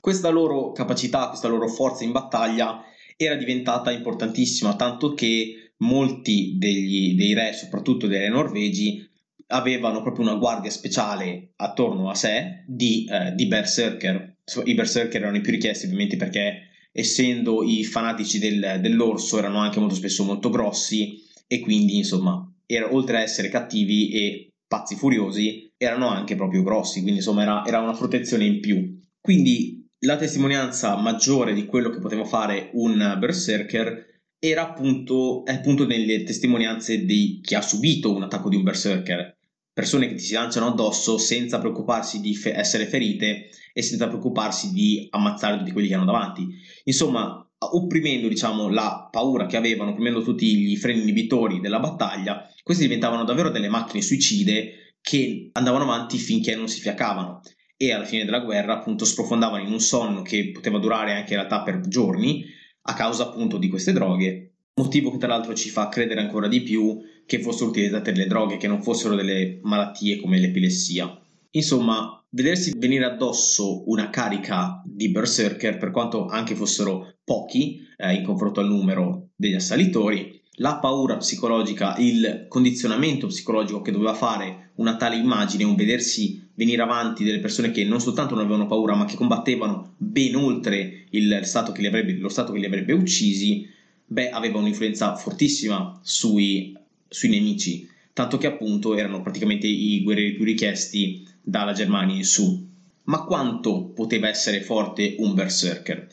Questa 0.00 0.28
loro 0.28 0.72
capacità, 0.72 1.28
questa 1.28 1.46
loro 1.46 1.68
forza 1.68 2.02
in 2.02 2.10
battaglia 2.10 2.84
era 3.22 3.34
diventata 3.34 3.90
importantissima, 3.90 4.76
tanto 4.76 5.12
che 5.12 5.74
molti 5.78 6.54
degli, 6.56 7.14
dei 7.14 7.34
re, 7.34 7.52
soprattutto 7.52 8.06
dei 8.06 8.30
norvegi, 8.30 9.06
avevano 9.48 10.00
proprio 10.00 10.24
una 10.24 10.38
guardia 10.38 10.70
speciale 10.70 11.50
attorno 11.56 12.08
a 12.08 12.14
sé 12.14 12.64
di, 12.66 13.06
eh, 13.10 13.34
di 13.34 13.46
berserker. 13.46 14.36
I 14.64 14.74
berserker 14.74 15.20
erano 15.20 15.36
i 15.36 15.42
più 15.42 15.52
richiesti 15.52 15.84
ovviamente 15.84 16.16
perché 16.16 16.68
essendo 16.92 17.62
i 17.62 17.84
fanatici 17.84 18.38
del, 18.38 18.78
dell'orso 18.80 19.36
erano 19.36 19.58
anche 19.58 19.80
molto 19.80 19.94
spesso 19.94 20.24
molto 20.24 20.48
grossi 20.48 21.22
e 21.46 21.60
quindi 21.60 21.98
insomma 21.98 22.50
era, 22.64 22.92
oltre 22.92 23.18
a 23.18 23.20
essere 23.20 23.48
cattivi 23.48 24.10
e 24.10 24.48
pazzi 24.66 24.96
furiosi 24.96 25.70
erano 25.76 26.08
anche 26.08 26.34
proprio 26.34 26.64
grossi 26.64 27.00
quindi 27.00 27.18
insomma 27.18 27.42
era, 27.42 27.64
era 27.64 27.80
una 27.80 27.92
protezione 27.92 28.44
in 28.44 28.60
più 28.60 28.98
Quindi 29.20 29.79
la 30.00 30.16
testimonianza 30.16 30.96
maggiore 30.96 31.52
di 31.52 31.66
quello 31.66 31.90
che 31.90 31.98
poteva 31.98 32.24
fare 32.24 32.70
un 32.74 33.16
berserker 33.18 34.06
era 34.38 34.62
appunto, 34.62 35.42
appunto 35.44 35.86
nelle 35.86 36.22
testimonianze 36.22 37.04
di 37.04 37.40
chi 37.42 37.54
ha 37.54 37.60
subito 37.60 38.14
un 38.14 38.22
attacco 38.22 38.48
di 38.48 38.56
un 38.56 38.62
berserker. 38.62 39.36
Persone 39.72 40.08
che 40.08 40.14
ti 40.14 40.22
si 40.22 40.32
lanciano 40.32 40.68
addosso 40.68 41.18
senza 41.18 41.58
preoccuparsi 41.58 42.20
di 42.20 42.34
fe- 42.34 42.54
essere 42.54 42.86
ferite 42.86 43.50
e 43.72 43.82
senza 43.82 44.08
preoccuparsi 44.08 44.72
di 44.72 45.06
ammazzare 45.10 45.58
tutti 45.58 45.72
quelli 45.72 45.88
che 45.88 45.94
hanno 45.94 46.06
davanti. 46.06 46.46
Insomma, 46.84 47.46
opprimendo 47.58 48.28
diciamo, 48.28 48.70
la 48.70 49.08
paura 49.10 49.44
che 49.44 49.58
avevano, 49.58 49.90
opprimendo 49.90 50.22
tutti 50.22 50.56
gli 50.56 50.76
freni 50.76 51.02
inibitori 51.02 51.60
della 51.60 51.78
battaglia, 51.78 52.48
queste 52.62 52.84
diventavano 52.84 53.24
davvero 53.24 53.50
delle 53.50 53.68
macchine 53.68 54.02
suicide 54.02 54.96
che 55.02 55.50
andavano 55.52 55.84
avanti 55.84 56.16
finché 56.16 56.54
non 56.56 56.68
si 56.68 56.80
fiaccavano 56.80 57.42
e 57.82 57.92
alla 57.92 58.04
fine 58.04 58.26
della 58.26 58.40
guerra 58.40 58.74
appunto 58.74 59.06
sprofondavano 59.06 59.64
in 59.64 59.72
un 59.72 59.80
sonno 59.80 60.20
che 60.20 60.50
poteva 60.50 60.78
durare 60.78 61.14
anche 61.14 61.32
in 61.32 61.38
realtà 61.38 61.62
per 61.62 61.80
giorni 61.88 62.44
a 62.82 62.92
causa 62.92 63.22
appunto 63.22 63.56
di 63.56 63.70
queste 63.70 63.94
droghe, 63.94 64.52
motivo 64.74 65.10
che 65.10 65.16
tra 65.16 65.28
l'altro 65.28 65.54
ci 65.54 65.70
fa 65.70 65.88
credere 65.88 66.20
ancora 66.20 66.46
di 66.46 66.60
più 66.60 67.00
che 67.24 67.40
fossero 67.40 67.70
utilizzate 67.70 68.12
delle 68.12 68.26
droghe, 68.26 68.58
che 68.58 68.68
non 68.68 68.82
fossero 68.82 69.14
delle 69.14 69.60
malattie 69.62 70.20
come 70.20 70.38
l'epilessia. 70.38 71.18
Insomma, 71.52 72.22
vedersi 72.28 72.74
venire 72.76 73.06
addosso 73.06 73.88
una 73.88 74.10
carica 74.10 74.82
di 74.84 75.08
berserker, 75.08 75.78
per 75.78 75.90
quanto 75.90 76.26
anche 76.26 76.54
fossero 76.54 77.14
pochi 77.24 77.80
eh, 77.96 78.12
in 78.12 78.24
confronto 78.24 78.60
al 78.60 78.68
numero 78.68 79.30
degli 79.34 79.54
assalitori, 79.54 80.38
la 80.56 80.76
paura 80.76 81.16
psicologica, 81.16 81.96
il 81.96 82.44
condizionamento 82.46 83.28
psicologico 83.28 83.80
che 83.80 83.90
doveva 83.90 84.12
fare 84.12 84.72
una 84.76 84.96
tale 84.96 85.16
immagine, 85.16 85.64
un 85.64 85.76
vedersi 85.76 86.39
venire 86.60 86.82
avanti 86.82 87.24
delle 87.24 87.38
persone 87.38 87.70
che 87.70 87.86
non 87.86 88.02
soltanto 88.02 88.34
non 88.34 88.44
avevano 88.44 88.66
paura, 88.66 88.94
ma 88.94 89.06
che 89.06 89.16
combattevano 89.16 89.94
ben 89.96 90.34
oltre 90.34 91.06
stato 91.40 91.72
avrebbe, 91.72 92.12
lo 92.18 92.28
Stato 92.28 92.52
che 92.52 92.58
li 92.58 92.66
avrebbe 92.66 92.92
uccisi, 92.92 93.66
beh, 94.04 94.28
aveva 94.28 94.58
un'influenza 94.58 95.16
fortissima 95.16 95.98
sui, 96.02 96.76
sui 97.08 97.30
nemici, 97.30 97.88
tanto 98.12 98.36
che 98.36 98.46
appunto 98.46 98.94
erano 98.94 99.22
praticamente 99.22 99.66
i 99.66 100.02
guerrieri 100.02 100.34
più 100.34 100.44
richiesti 100.44 101.26
dalla 101.40 101.72
Germania 101.72 102.16
in 102.16 102.24
su. 102.24 102.68
Ma 103.04 103.22
quanto 103.24 103.84
poteva 103.94 104.28
essere 104.28 104.60
forte 104.60 105.14
un 105.18 105.32
berserker? 105.32 106.08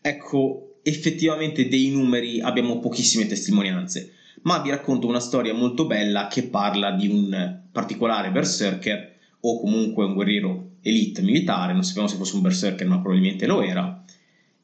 Ecco, 0.00 0.76
effettivamente 0.82 1.68
dei 1.68 1.90
numeri 1.90 2.40
abbiamo 2.40 2.78
pochissime 2.78 3.26
testimonianze, 3.26 4.14
ma 4.42 4.58
vi 4.60 4.70
racconto 4.70 5.06
una 5.06 5.20
storia 5.20 5.52
molto 5.52 5.84
bella 5.84 6.28
che 6.28 6.44
parla 6.44 6.92
di 6.92 7.08
un 7.08 7.60
particolare 7.70 8.30
berserker 8.30 9.11
o 9.44 9.60
comunque 9.60 10.04
un 10.04 10.14
guerriero 10.14 10.70
elite 10.82 11.22
militare, 11.22 11.72
non 11.72 11.84
sappiamo 11.84 12.08
se 12.08 12.16
fosse 12.16 12.36
un 12.36 12.42
berserker 12.42 12.86
ma 12.86 13.00
probabilmente 13.00 13.46
lo 13.46 13.62
era, 13.62 14.04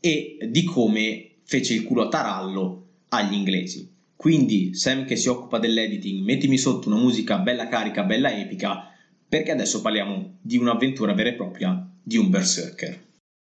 e 0.00 0.38
di 0.48 0.64
come 0.64 1.36
fece 1.44 1.74
il 1.74 1.84
culo 1.84 2.02
a 2.02 2.08
tarallo 2.08 2.86
agli 3.08 3.34
inglesi. 3.34 3.94
Quindi 4.14 4.74
Sam 4.74 5.04
che 5.04 5.16
si 5.16 5.28
occupa 5.28 5.58
dell'editing, 5.58 6.24
mettimi 6.24 6.58
sotto 6.58 6.88
una 6.88 6.98
musica 6.98 7.38
bella 7.38 7.68
carica, 7.68 8.02
bella 8.02 8.36
epica, 8.36 8.92
perché 9.28 9.52
adesso 9.52 9.80
parliamo 9.80 10.38
di 10.40 10.56
un'avventura 10.56 11.12
vera 11.12 11.30
e 11.30 11.34
propria 11.34 11.88
di 12.02 12.16
un 12.16 12.28
berserker. 12.28 13.06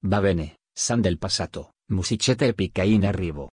Va 0.07 0.21
bene, 0.21 0.55
Sam 0.73 1.01
del 1.01 1.19
passato, 1.19 1.71
musicetta 1.93 2.45
epica 2.45 2.83
in 2.83 3.07
arrivo. 3.07 3.49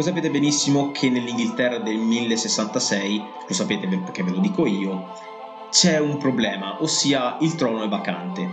Voi 0.00 0.08
sapete 0.08 0.30
benissimo 0.30 0.92
che 0.92 1.10
nell'Inghilterra 1.10 1.76
del 1.76 1.98
1066, 1.98 3.22
lo 3.46 3.52
sapete 3.54 3.86
perché 3.86 4.22
ve 4.22 4.30
lo 4.30 4.38
dico 4.38 4.64
io, 4.64 5.12
c'è 5.68 6.00
un 6.00 6.16
problema, 6.16 6.82
ossia 6.82 7.36
il 7.40 7.54
trono 7.54 7.82
è 7.82 7.88
vacante 7.88 8.50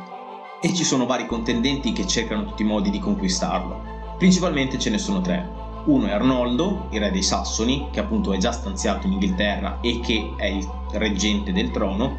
e 0.62 0.74
ci 0.74 0.84
sono 0.84 1.06
vari 1.06 1.26
contendenti 1.26 1.94
che 1.94 2.06
cercano 2.06 2.44
tutti 2.44 2.64
i 2.64 2.66
modi 2.66 2.90
di 2.90 3.00
conquistarlo. 3.00 3.82
Principalmente 4.18 4.78
ce 4.78 4.90
ne 4.90 4.98
sono 4.98 5.22
tre. 5.22 5.50
Uno 5.86 6.08
è 6.08 6.12
Arnoldo, 6.12 6.88
il 6.90 7.00
re 7.00 7.12
dei 7.12 7.24
Sassoni, 7.24 7.88
che 7.94 8.02
appunto 8.02 8.34
è 8.34 8.38
già 8.38 8.52
stanziato 8.52 9.08
in 9.08 9.14
Inghilterra 9.14 9.80
e 9.80 10.02
che 10.02 10.34
è 10.36 10.48
il 10.48 10.70
reggente 10.92 11.54
del 11.54 11.72
trono. 11.72 12.18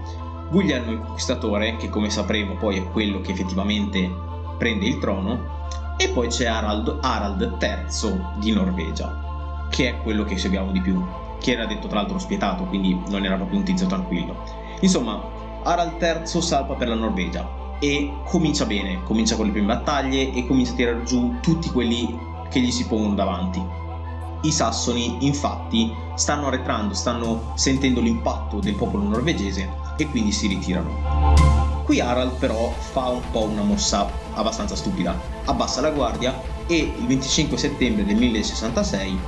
Guglielmo 0.51 0.91
il 0.91 1.01
Conquistatore, 1.01 1.77
che 1.77 1.91
come 1.91 2.09
sapremo 2.09 2.55
poi 2.55 2.79
è 2.79 2.91
quello 2.91 3.21
che 3.21 3.33
effettivamente 3.33 4.11
prende 4.57 4.87
il 4.87 4.99
trono 4.99 5.59
e 5.99 6.09
poi 6.11 6.29
c'è 6.29 6.47
Harald, 6.47 6.99
Harald 7.03 7.57
III 7.61 8.25
di 8.39 8.53
Norvegia, 8.53 9.67
che 9.69 9.89
è 9.89 10.03
quello 10.03 10.25
che 10.25 10.39
seguiamo 10.39 10.71
di 10.71 10.81
più, 10.81 11.05
che 11.41 11.53
era 11.53 11.67
detto 11.67 11.89
tra 11.89 12.01
l'altro 12.01 12.19
spietato, 12.19 12.65
quindi 12.65 12.99
non 13.09 13.25
era 13.25 13.35
proprio 13.35 13.59
un 13.59 13.65
tizio 13.65 13.87
tranquillo. 13.87 14.37
Insomma, 14.81 15.21
Harald 15.65 16.01
III 16.01 16.41
salpa 16.41 16.75
per 16.75 16.89
la 16.89 16.95
Norvegia 16.95 17.77
e 17.81 18.13
comincia 18.25 18.65
bene, 18.65 19.03
comincia 19.03 19.35
con 19.35 19.47
le 19.47 19.53
prime 19.53 19.67
battaglie 19.67 20.33
e 20.33 20.47
comincia 20.47 20.73
a 20.73 20.77
tirare 20.77 21.03
giù 21.03 21.35
tutti 21.41 21.69
quelli 21.71 22.17
che 22.49 22.61
gli 22.61 22.71
si 22.71 22.87
pongono 22.87 23.15
davanti. 23.15 23.61
I 24.43 24.53
sassoni 24.53 25.27
infatti 25.27 25.93
stanno 26.15 26.47
arretrando, 26.47 26.95
stanno 26.95 27.53
sentendo 27.55 28.01
l'impatto 28.01 28.61
del 28.61 28.77
popolo 28.77 29.03
norvegese 29.03 29.69
e 29.97 30.09
quindi 30.09 30.31
si 30.31 30.47
ritirano. 30.47 31.68
Qui 31.89 32.01
Harald 32.01 32.33
però 32.33 32.71
fa 32.71 33.07
un 33.09 33.23
po' 33.31 33.45
una 33.45 33.63
mossa 33.63 34.11
abbastanza 34.35 34.77
stupida, 34.77 35.19
abbassa 35.47 35.81
la 35.81 35.89
guardia 35.89 36.39
e 36.67 36.77
il 36.77 37.07
25 37.07 37.57
settembre 37.57 38.05
del 38.05 38.17
1066 38.17 39.19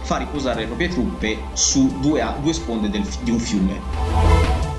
fa 0.00 0.16
riposare 0.16 0.62
le 0.62 0.66
proprie 0.66 0.88
truppe 0.88 1.38
su 1.52 2.00
due, 2.00 2.26
due 2.40 2.52
sponde 2.52 2.90
del, 2.90 3.06
di 3.22 3.30
un 3.30 3.38
fiume 3.38 3.80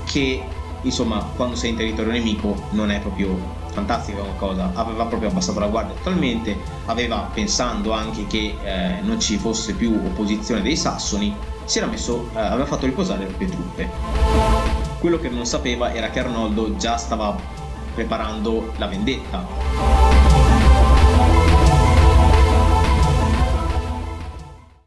che 0.04 0.42
insomma 0.82 1.30
quando 1.34 1.56
sei 1.56 1.70
in 1.70 1.76
territorio 1.76 2.12
nemico 2.12 2.62
non 2.72 2.90
è 2.90 3.00
proprio 3.00 3.34
fantastica 3.72 4.18
come 4.18 4.36
cosa. 4.36 4.72
Aveva 4.74 5.06
proprio 5.06 5.30
abbassato 5.30 5.60
la 5.60 5.68
guardia 5.68 5.94
totalmente 5.94 6.58
aveva 6.84 7.30
pensando 7.32 7.92
anche 7.92 8.26
che 8.26 8.58
eh, 8.62 9.00
non 9.00 9.18
ci 9.18 9.38
fosse 9.38 9.72
più 9.72 9.94
opposizione 9.94 10.60
dei 10.60 10.76
sassoni 10.76 11.34
si 11.64 11.78
era 11.78 11.86
messo 11.86 12.28
eh, 12.34 12.38
aveva 12.38 12.66
fatto 12.66 12.84
riposare 12.84 13.20
le 13.20 13.26
proprie 13.28 13.48
truppe 13.48 14.59
quello 15.00 15.18
che 15.18 15.30
non 15.30 15.46
sapeva 15.46 15.94
era 15.94 16.10
che 16.10 16.18
Arnoldo 16.18 16.76
già 16.76 16.98
stava 16.98 17.34
preparando 17.94 18.74
la 18.76 18.86
vendetta. 18.86 19.46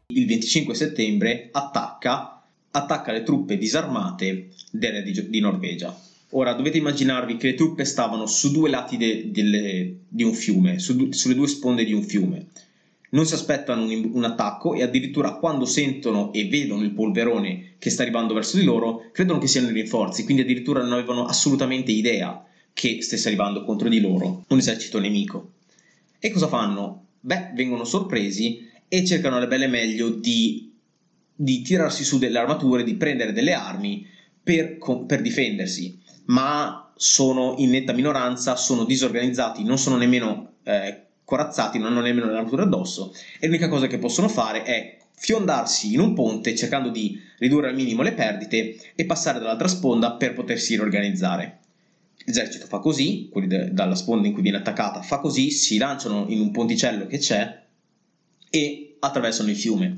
Il 0.06 0.26
25 0.26 0.72
settembre 0.74 1.48
attacca, 1.50 2.44
attacca 2.70 3.10
le 3.10 3.24
truppe 3.24 3.58
disarmate 3.58 4.50
del 4.70 4.92
re 4.92 5.02
di, 5.02 5.28
di 5.28 5.40
Norvegia. 5.40 5.98
Ora 6.30 6.52
dovete 6.52 6.78
immaginarvi 6.78 7.36
che 7.36 7.48
le 7.48 7.54
truppe 7.54 7.84
stavano 7.84 8.26
su 8.26 8.52
due 8.52 8.70
lati 8.70 8.96
de, 8.96 9.32
de, 9.32 9.96
di 10.08 10.22
un 10.22 10.32
fiume, 10.32 10.78
su, 10.78 11.10
sulle 11.10 11.34
due 11.34 11.48
sponde 11.48 11.84
di 11.84 11.92
un 11.92 12.04
fiume 12.04 12.46
non 13.14 13.26
si 13.26 13.34
aspettano 13.34 13.84
un, 13.84 14.10
un, 14.12 14.24
attacco 14.24 14.74
e 14.74 14.82
addirittura 14.82 15.34
quando 15.34 15.64
sentono 15.64 16.32
e 16.32 16.46
vedono 16.46 16.82
il 16.82 16.92
polverone 16.92 17.74
che 17.78 17.90
sta 17.90 18.02
arrivando 18.02 18.34
verso 18.34 18.56
di 18.56 18.64
loro, 18.64 19.08
credono 19.12 19.38
che 19.38 19.46
siano 19.46 19.68
i 19.68 19.72
rinforzi, 19.72 20.24
quindi 20.24 20.42
addirittura 20.42 20.82
non 20.82 20.92
avevano 20.92 21.24
assolutamente 21.24 21.92
idea 21.92 22.44
che 22.72 23.02
stesse 23.02 23.28
arrivando 23.28 23.64
contro 23.64 23.88
di 23.88 24.00
loro 24.00 24.44
un 24.48 24.58
esercito 24.58 24.98
nemico. 24.98 25.52
E 26.18 26.30
cosa 26.30 26.48
fanno? 26.48 27.06
Beh, 27.20 27.52
vengono 27.54 27.84
sorpresi 27.84 28.68
e 28.88 29.04
cercano 29.04 29.36
alle 29.36 29.46
belle 29.46 29.68
meglio 29.68 30.10
di, 30.10 30.72
di 31.34 31.62
tirarsi 31.62 32.02
su 32.02 32.18
delle 32.18 32.38
armature, 32.38 32.82
di 32.82 32.96
prendere 32.96 33.32
delle 33.32 33.52
armi 33.52 34.06
per, 34.42 34.76
per 35.06 35.22
difendersi, 35.22 35.98
ma 36.26 36.92
sono 36.96 37.54
in 37.58 37.70
netta 37.70 37.92
minoranza, 37.92 38.56
sono 38.56 38.84
disorganizzati, 38.84 39.62
non 39.62 39.78
sono 39.78 39.96
nemmeno 39.96 40.54
eh, 40.64 41.03
corazzati, 41.24 41.78
non 41.78 41.92
hanno 41.92 42.00
nemmeno 42.00 42.30
l'armatura 42.30 42.64
addosso 42.64 43.14
e 43.38 43.46
l'unica 43.46 43.68
cosa 43.68 43.86
che 43.86 43.98
possono 43.98 44.28
fare 44.28 44.62
è 44.62 44.98
fiondarsi 45.16 45.92
in 45.92 46.00
un 46.00 46.12
ponte 46.12 46.54
cercando 46.54 46.90
di 46.90 47.18
ridurre 47.38 47.68
al 47.68 47.74
minimo 47.74 48.02
le 48.02 48.12
perdite 48.12 48.76
e 48.94 49.04
passare 49.06 49.38
dall'altra 49.38 49.68
sponda 49.68 50.12
per 50.12 50.34
potersi 50.34 50.74
riorganizzare. 50.74 51.60
L'esercito 52.26 52.66
fa 52.66 52.78
così, 52.78 53.28
quelli 53.30 53.46
de- 53.46 53.72
dalla 53.72 53.94
sponda 53.94 54.26
in 54.26 54.32
cui 54.32 54.42
viene 54.42 54.58
attaccata 54.58 55.02
fa 55.02 55.18
così, 55.18 55.50
si 55.50 55.78
lanciano 55.78 56.26
in 56.28 56.40
un 56.40 56.50
ponticello 56.50 57.06
che 57.06 57.18
c'è 57.18 57.62
e 58.50 58.96
attraversano 58.98 59.50
il 59.50 59.56
fiume. 59.56 59.96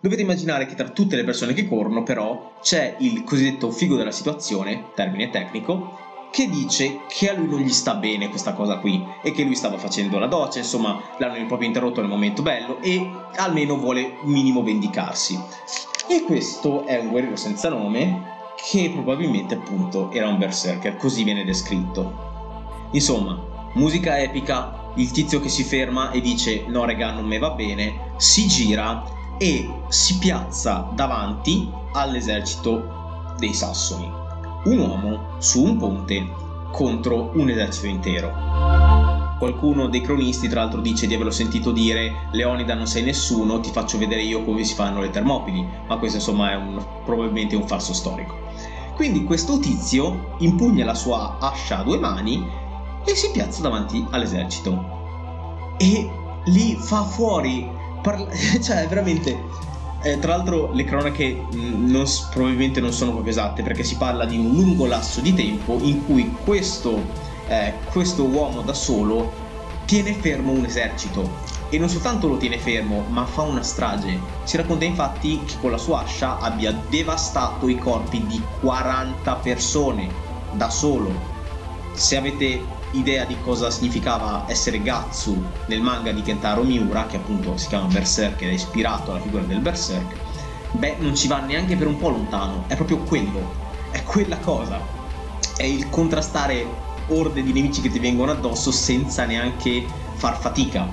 Dovete 0.00 0.22
immaginare 0.22 0.66
che 0.66 0.74
tra 0.74 0.90
tutte 0.90 1.16
le 1.16 1.24
persone 1.24 1.54
che 1.54 1.66
corrono 1.66 2.02
però 2.02 2.58
c'è 2.62 2.96
il 3.00 3.24
cosiddetto 3.24 3.70
figo 3.70 3.96
della 3.96 4.12
situazione, 4.12 4.90
termine 4.94 5.28
tecnico, 5.30 6.06
che 6.30 6.48
dice 6.48 7.00
che 7.08 7.30
a 7.30 7.34
lui 7.34 7.48
non 7.48 7.60
gli 7.60 7.70
sta 7.70 7.94
bene 7.94 8.28
questa 8.28 8.52
cosa 8.52 8.78
qui 8.78 9.04
e 9.22 9.32
che 9.32 9.44
lui 9.44 9.54
stava 9.54 9.78
facendo 9.78 10.18
la 10.18 10.26
doccia, 10.26 10.58
insomma 10.58 11.00
l'hanno 11.18 11.46
proprio 11.46 11.68
interrotto 11.68 12.00
nel 12.00 12.10
momento 12.10 12.42
bello 12.42 12.80
e 12.80 13.10
almeno 13.36 13.76
vuole 13.76 14.18
minimo 14.22 14.62
vendicarsi. 14.62 15.40
E 16.08 16.22
questo 16.24 16.86
è 16.86 16.98
un 16.98 17.08
guerriero 17.08 17.36
senza 17.36 17.68
nome 17.68 18.36
che 18.56 18.90
probabilmente 18.92 19.54
appunto 19.54 20.10
era 20.10 20.28
un 20.28 20.38
berserker, 20.38 20.96
così 20.96 21.22
viene 21.22 21.44
descritto. 21.44 22.88
Insomma, 22.92 23.70
musica 23.74 24.18
epica, 24.18 24.92
il 24.94 25.10
tizio 25.10 25.40
che 25.40 25.48
si 25.48 25.62
ferma 25.62 26.10
e 26.10 26.20
dice 26.20 26.64
no 26.66 26.84
regà 26.84 27.12
non 27.12 27.26
me 27.26 27.38
va 27.38 27.50
bene, 27.50 28.12
si 28.16 28.46
gira 28.48 29.04
e 29.38 29.68
si 29.88 30.18
piazza 30.18 30.90
davanti 30.94 31.70
all'esercito 31.92 33.34
dei 33.38 33.54
Sassoni. 33.54 34.10
Un 34.64 34.78
uomo 34.78 35.27
su 35.38 35.62
un 35.62 35.76
ponte 35.76 36.26
contro 36.72 37.30
un 37.34 37.48
esercito 37.48 37.86
intero. 37.86 38.48
Qualcuno 39.38 39.86
dei 39.86 40.00
cronisti, 40.00 40.48
tra 40.48 40.62
l'altro, 40.62 40.80
dice 40.80 41.06
di 41.06 41.14
averlo 41.14 41.30
sentito 41.30 41.70
dire: 41.70 42.28
Leonida 42.32 42.74
non 42.74 42.86
sei 42.86 43.04
nessuno, 43.04 43.60
ti 43.60 43.70
faccio 43.70 43.96
vedere 43.96 44.22
io 44.22 44.42
come 44.42 44.64
si 44.64 44.74
fanno 44.74 45.00
le 45.00 45.10
Termopili. 45.10 45.64
Ma 45.86 45.96
questo, 45.96 46.16
insomma, 46.18 46.50
è 46.50 46.56
un, 46.56 46.84
probabilmente 47.04 47.54
un 47.54 47.66
falso 47.66 47.92
storico. 47.92 48.36
Quindi, 48.96 49.22
questo 49.22 49.60
tizio 49.60 50.34
impugna 50.38 50.84
la 50.84 50.94
sua 50.94 51.38
ascia 51.38 51.78
a 51.78 51.82
due 51.84 51.98
mani 51.98 52.44
e 53.04 53.14
si 53.14 53.30
piazza 53.30 53.62
davanti 53.62 54.04
all'esercito. 54.10 55.76
E 55.78 56.10
li 56.46 56.76
fa 56.76 57.04
fuori. 57.04 57.70
Parla- 58.02 58.28
cioè, 58.60 58.88
veramente. 58.88 59.38
Eh, 60.02 60.18
tra 60.18 60.36
l'altro 60.36 60.70
le 60.72 60.84
cronache 60.84 61.46
mh, 61.50 61.90
non, 61.90 62.04
probabilmente 62.30 62.80
non 62.80 62.92
sono 62.92 63.10
proprio 63.10 63.32
esatte 63.32 63.62
perché 63.62 63.82
si 63.82 63.96
parla 63.96 64.24
di 64.24 64.38
un 64.38 64.52
lungo 64.52 64.86
lasso 64.86 65.20
di 65.20 65.34
tempo 65.34 65.78
in 65.82 66.04
cui 66.04 66.36
questo 66.44 67.02
eh, 67.48 67.74
questo 67.90 68.24
uomo 68.24 68.60
da 68.60 68.74
solo 68.74 69.32
tiene 69.86 70.12
fermo 70.14 70.52
un 70.52 70.64
esercito 70.66 71.56
e 71.70 71.78
non 71.78 71.88
soltanto 71.88 72.28
lo 72.28 72.36
tiene 72.38 72.58
fermo, 72.58 73.04
ma 73.08 73.26
fa 73.26 73.42
una 73.42 73.62
strage. 73.62 74.18
Si 74.44 74.56
racconta 74.56 74.84
infatti 74.84 75.42
che 75.44 75.56
con 75.60 75.70
la 75.70 75.76
sua 75.76 76.02
ascia 76.02 76.38
abbia 76.38 76.72
devastato 76.88 77.68
i 77.68 77.78
corpi 77.78 78.24
di 78.26 78.42
40 78.60 79.34
persone 79.36 80.08
da 80.52 80.70
solo. 80.70 81.12
Se 81.92 82.16
avete 82.16 82.64
idea 82.92 83.24
di 83.24 83.36
cosa 83.42 83.70
significava 83.70 84.44
essere 84.46 84.82
Gatsu 84.82 85.42
nel 85.66 85.80
manga 85.80 86.12
di 86.12 86.22
Kentaro 86.22 86.62
Miura, 86.62 87.06
che 87.06 87.16
appunto 87.16 87.56
si 87.56 87.68
chiama 87.68 87.86
Berserk 87.86 88.40
ed 88.42 88.48
è 88.48 88.52
ispirato 88.52 89.10
alla 89.10 89.20
figura 89.20 89.42
del 89.42 89.60
Berserk, 89.60 90.14
beh, 90.72 90.96
non 90.98 91.14
ci 91.14 91.28
va 91.28 91.40
neanche 91.40 91.76
per 91.76 91.86
un 91.86 91.98
po' 91.98 92.08
lontano, 92.08 92.64
è 92.66 92.76
proprio 92.76 92.98
quello, 92.98 93.54
è 93.90 94.02
quella 94.02 94.38
cosa. 94.38 94.80
È 95.56 95.64
il 95.64 95.88
contrastare 95.90 96.66
orde 97.08 97.42
di 97.42 97.52
nemici 97.52 97.80
che 97.80 97.90
ti 97.90 97.98
vengono 97.98 98.32
addosso 98.32 98.70
senza 98.70 99.24
neanche 99.24 99.84
far 100.14 100.38
fatica. 100.38 100.86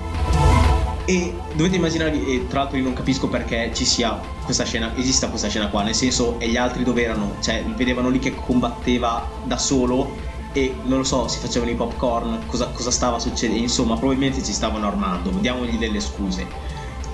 E 1.04 1.32
dovete 1.54 1.76
immaginarvi, 1.76 2.26
e 2.26 2.46
tra 2.48 2.60
l'altro 2.60 2.78
io 2.78 2.82
non 2.82 2.92
capisco 2.92 3.28
perché 3.28 3.70
ci 3.72 3.84
sia 3.84 4.18
questa 4.44 4.64
scena, 4.64 4.92
esista 4.96 5.28
questa 5.28 5.48
scena 5.48 5.68
qua, 5.68 5.82
nel 5.82 5.94
senso, 5.94 6.40
e 6.40 6.48
gli 6.48 6.56
altri 6.56 6.82
dove 6.82 7.04
erano? 7.04 7.36
Cioè, 7.40 7.62
vedevano 7.76 8.08
lì 8.08 8.18
che 8.18 8.34
combatteva 8.34 9.28
da 9.44 9.56
solo 9.56 10.34
e 10.56 10.74
non 10.84 10.96
lo 10.96 11.04
so, 11.04 11.28
si 11.28 11.38
facevano 11.38 11.70
i 11.70 11.74
popcorn, 11.74 12.46
cosa, 12.46 12.68
cosa 12.68 12.90
stava 12.90 13.18
succedendo, 13.18 13.60
insomma, 13.60 13.98
probabilmente 13.98 14.42
ci 14.42 14.54
stavano 14.54 14.86
armando, 14.86 15.28
diamogli 15.28 15.76
delle 15.76 16.00
scuse. 16.00 16.46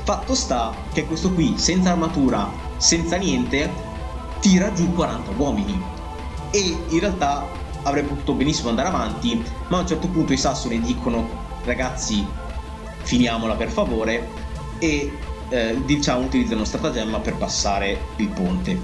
Fatto 0.05 0.33
sta 0.37 0.72
che 0.92 1.07
questo 1.07 1.33
qui, 1.33 1.55
senza 1.59 1.90
armatura, 1.90 2.48
senza 2.76 3.16
niente, 3.16 3.68
tira 4.38 4.72
giù 4.72 4.92
40 4.92 5.33
uomini. 5.37 5.83
E 6.52 6.76
in 6.88 7.00
realtà 7.00 7.44
avrebbe 7.83 8.11
potuto 8.11 8.35
benissimo 8.35 8.68
andare 8.68 8.87
avanti, 8.87 9.42
ma 9.66 9.78
a 9.78 9.81
un 9.81 9.87
certo 9.88 10.07
punto 10.07 10.33
i 10.33 10.37
sassoni 10.37 10.81
dicono 10.81 11.28
ragazzi 11.64 12.24
finiamola 13.02 13.55
per 13.55 13.70
favore 13.70 14.28
e 14.78 15.18
eh, 15.48 15.83
diciamo 15.85 16.26
utilizzano 16.26 16.64
stratagemma 16.64 17.18
per 17.18 17.35
passare 17.35 17.98
il 18.16 18.28
ponte. 18.28 18.81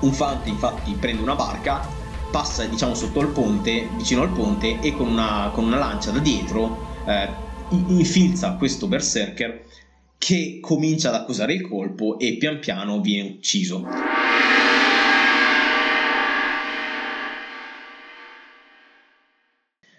Un 0.00 0.12
fante 0.12 0.50
infatti 0.50 0.92
prende 0.92 1.22
una 1.22 1.34
barca, 1.34 1.97
passa 2.30 2.64
diciamo 2.64 2.94
sotto 2.94 3.20
il 3.20 3.28
ponte, 3.28 3.88
vicino 3.96 4.22
al 4.22 4.32
ponte 4.32 4.80
e 4.80 4.92
con 4.92 5.08
una, 5.08 5.50
con 5.52 5.64
una 5.64 5.78
lancia 5.78 6.10
da 6.10 6.18
dietro 6.18 6.78
eh, 7.06 7.28
infilza 7.70 8.54
questo 8.54 8.86
berserker 8.86 9.64
che 10.18 10.58
comincia 10.60 11.08
ad 11.08 11.14
accusare 11.14 11.54
il 11.54 11.66
colpo 11.66 12.18
e 12.18 12.36
pian 12.36 12.58
piano 12.58 13.00
viene 13.00 13.30
ucciso. 13.30 13.86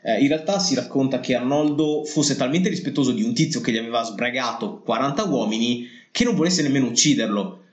Eh, 0.01 0.21
in 0.21 0.27
realtà 0.27 0.59
si 0.59 0.75
racconta 0.75 1.19
che 1.19 1.35
Arnoldo 1.35 2.03
fosse 2.03 2.35
talmente 2.35 2.69
rispettoso 2.69 3.11
di 3.11 3.23
un 3.23 3.33
tizio 3.33 3.61
che 3.61 3.71
gli 3.71 3.77
aveva 3.77 4.03
sbragato 4.03 4.79
40 4.79 5.23
uomini 5.25 5.87
che 6.11 6.23
non 6.23 6.35
volesse 6.35 6.61
nemmeno 6.61 6.87
ucciderlo. 6.87 7.63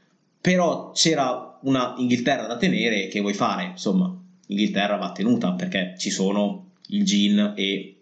Però 0.40 0.92
c'era 0.92 1.58
una 1.62 1.94
Inghilterra 1.98 2.46
da 2.46 2.56
tenere 2.56 3.08
che 3.08 3.20
vuoi 3.20 3.34
fare? 3.34 3.64
Insomma, 3.64 4.14
Inghilterra 4.46 4.96
va 4.96 5.12
tenuta 5.12 5.52
perché 5.52 5.94
ci 5.98 6.10
sono 6.10 6.70
il 6.88 7.04
Gin 7.04 7.54
e 7.56 7.96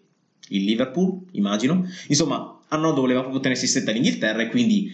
il 0.49 0.63
Liverpool, 0.63 1.21
immagino. 1.31 1.85
Insomma, 2.07 2.59
Arnoldo 2.67 3.01
voleva 3.01 3.21
proprio 3.21 3.41
tenersi 3.41 3.67
stretta 3.67 3.91
l'Inghilterra 3.91 4.41
e 4.41 4.49
quindi 4.49 4.91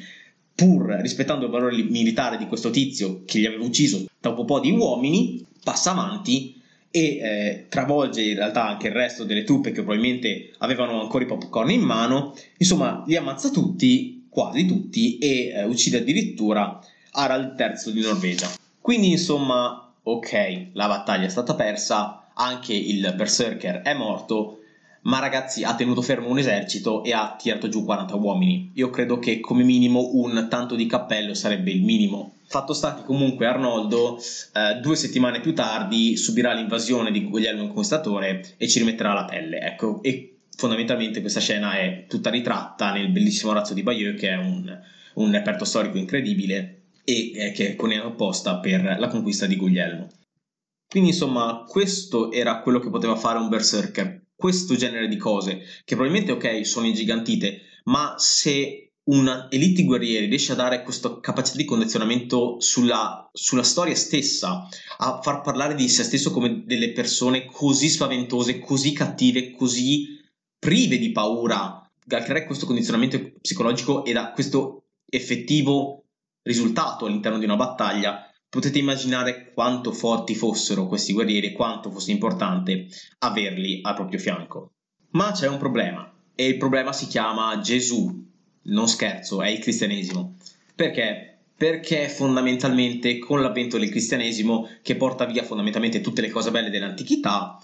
pur 0.54 0.86
rispettando 1.02 1.46
il 1.46 1.52
valore 1.52 1.82
militare 1.84 2.38
di 2.38 2.48
questo 2.48 2.70
tizio 2.70 3.24
che 3.26 3.40
gli 3.40 3.46
aveva 3.46 3.64
ucciso 3.64 4.06
dopo 4.20 4.42
un 4.42 4.46
po' 4.46 4.60
di 4.60 4.72
uomini, 4.72 5.46
passa 5.64 5.92
avanti 5.92 6.60
e 6.92 7.02
eh, 7.02 7.66
travolge 7.70 8.22
in 8.22 8.36
realtà 8.36 8.68
anche 8.68 8.88
il 8.88 8.94
resto 8.94 9.24
delle 9.24 9.44
truppe 9.44 9.72
che 9.72 9.82
probabilmente 9.82 10.52
avevano 10.60 11.02
ancora 11.02 11.24
i 11.24 11.28
popcorn 11.28 11.72
in 11.72 11.82
mano, 11.82 12.36
insomma 12.58 13.04
li 13.08 13.16
ammazza 13.16 13.50
tutti, 13.50 14.28
quasi 14.30 14.66
tutti, 14.66 15.18
e 15.18 15.48
eh, 15.48 15.64
uccide 15.64 16.00
addirittura 16.00 16.80
Harald 17.12 17.60
III 17.60 17.94
di 17.94 18.02
Norvegia. 18.02 18.52
Quindi 18.80 19.12
insomma, 19.12 19.91
ok, 20.04 20.68
la 20.74 20.88
battaglia 20.88 21.26
è 21.26 21.30
stata 21.30 21.56
persa, 21.56 22.30
anche 22.34 22.74
il 22.74 23.14
berserker 23.16 23.82
è 23.82 23.94
morto, 23.94 24.60
ma 25.04 25.20
ragazzi 25.20 25.64
ha 25.64 25.76
tenuto 25.76 26.02
fermo 26.02 26.30
un 26.30 26.38
esercito 26.38 27.04
e 27.04 27.14
ha 27.14 27.36
tirato 27.38 27.68
giù 27.70 27.84
40 27.84 28.16
uomini. 28.16 28.72
Io 28.76 28.90
credo 28.90 29.20
che 29.20 29.40
come 29.40 29.64
minimo 29.64 30.12
un 30.14 30.48
tanto 30.50 30.76
di 30.76 30.86
cappello 30.86 31.34
sarebbe 31.34 31.72
il 31.72 31.84
minimo 31.84 32.34
Fatto 32.52 32.74
sta 32.74 32.96
che 32.96 33.04
comunque 33.06 33.46
Arnoldo 33.46 34.18
eh, 34.18 34.82
due 34.82 34.98
settimane 34.98 35.40
più 35.40 35.56
tardi 35.56 36.18
subirà 36.18 36.52
l'invasione 36.52 37.10
di 37.10 37.24
Guglielmo 37.24 37.62
il 37.62 37.68
Conquistatore 37.68 38.56
e 38.58 38.68
ci 38.68 38.80
rimetterà 38.80 39.14
la 39.14 39.24
pelle. 39.24 39.62
Ecco, 39.62 40.04
e 40.04 40.40
fondamentalmente 40.58 41.22
questa 41.22 41.40
scena 41.40 41.78
è 41.78 42.08
tutta 42.10 42.30
ritratta 42.30 42.92
nel 42.92 43.08
bellissimo 43.08 43.54
razzo 43.54 43.74
di 43.74 43.84
Bayeux 43.84 44.20
che 44.20 44.32
è 44.32 44.36
un, 44.36 44.78
un 45.14 45.32
reperto 45.32 45.64
storico 45.64 45.98
incredibile 45.98 46.81
e 47.04 47.32
eh, 47.34 47.52
che 47.52 47.76
coniato 47.76 48.08
apposta 48.08 48.60
per 48.60 48.98
la 48.98 49.08
conquista 49.08 49.46
di 49.46 49.56
Guglielmo. 49.56 50.08
Quindi 50.88 51.12
insomma 51.12 51.64
questo 51.68 52.32
era 52.32 52.62
quello 52.62 52.80
che 52.80 52.90
poteva 52.90 53.16
fare 53.16 53.40
un 53.40 53.48
berserker, 53.48 54.26
questo 54.36 54.76
genere 54.76 55.08
di 55.08 55.18
cose 55.18 55.62
che 55.86 55.96
probabilmente 55.96 56.34
ok 56.34 56.66
sono 56.66 56.86
ingigantite, 56.86 57.62
ma 57.86 58.16
se 58.18 58.92
un 59.04 59.48
elite 59.50 59.84
guerrieri 59.84 60.28
riesce 60.28 60.52
a 60.52 60.56
dare 60.56 60.84
questa 60.84 61.20
capacità 61.20 61.58
di 61.58 61.66
condizionamento 61.66 62.60
sulla, 62.60 63.30
sulla, 63.34 63.64
storia 63.64 63.96
stessa, 63.96 64.68
a 64.98 65.20
far 65.22 65.42
parlare 65.42 65.76
di 65.76 65.90
se 65.90 66.04
stesso 66.04 66.32
come 66.32 66.64
delle 66.66 66.92
persone 66.92 67.46
così 67.46 67.90
spaventose, 67.90 68.60
così 68.60 68.92
cattive, 68.94 69.52
così 69.52 70.20
prive 70.60 71.00
di 71.00 71.12
paura, 71.12 71.90
a 72.08 72.22
creare 72.22 72.46
questo 72.46 72.66
condizionamento 72.66 73.32
psicologico 73.42 74.06
e 74.06 74.12
da 74.12 74.32
questo 74.32 74.84
effettivo 75.10 76.06
risultato 76.44 77.06
all'interno 77.06 77.38
di 77.38 77.46
una 77.46 77.56
battaglia, 77.56 78.30
potete 78.50 78.80
immaginare 78.80 79.52
quanto 79.54 79.92
forti 79.92 80.36
fossero 80.36 80.88
questi 80.88 81.14
guerrieri 81.14 81.48
e 81.48 81.52
quanto 81.54 81.90
fosse 81.90 82.12
importante 82.12 82.88
averli 83.20 83.80
al 83.82 83.96
proprio 83.96 84.20
fianco. 84.20 84.72
Ma 85.12 85.32
c'è 85.32 85.48
un 85.48 85.58
problema, 85.58 86.12
e 86.36 86.48
il 86.48 86.58
problema 86.58 86.92
si 86.94 87.08
chiama 87.08 87.60
Gesù, 87.60 88.30
non 88.64 88.88
scherzo, 88.88 89.42
è 89.42 89.50
il 89.50 89.60
cristianesimo. 89.60 90.36
Perché? 90.76 91.38
Perché 91.56 92.10
fondamentalmente 92.10 93.20
con 93.20 93.42
l'avvento 93.42 93.78
del 93.78 93.90
cristianesimo, 93.90 94.68
che 94.82 94.96
porta 94.96 95.26
via 95.26 95.44
fondamentalmente 95.44 96.02
tutte 96.02 96.22
le 96.22 96.30
cose 96.30 96.52
belle 96.52 96.70
dell'antichità, 96.70 97.58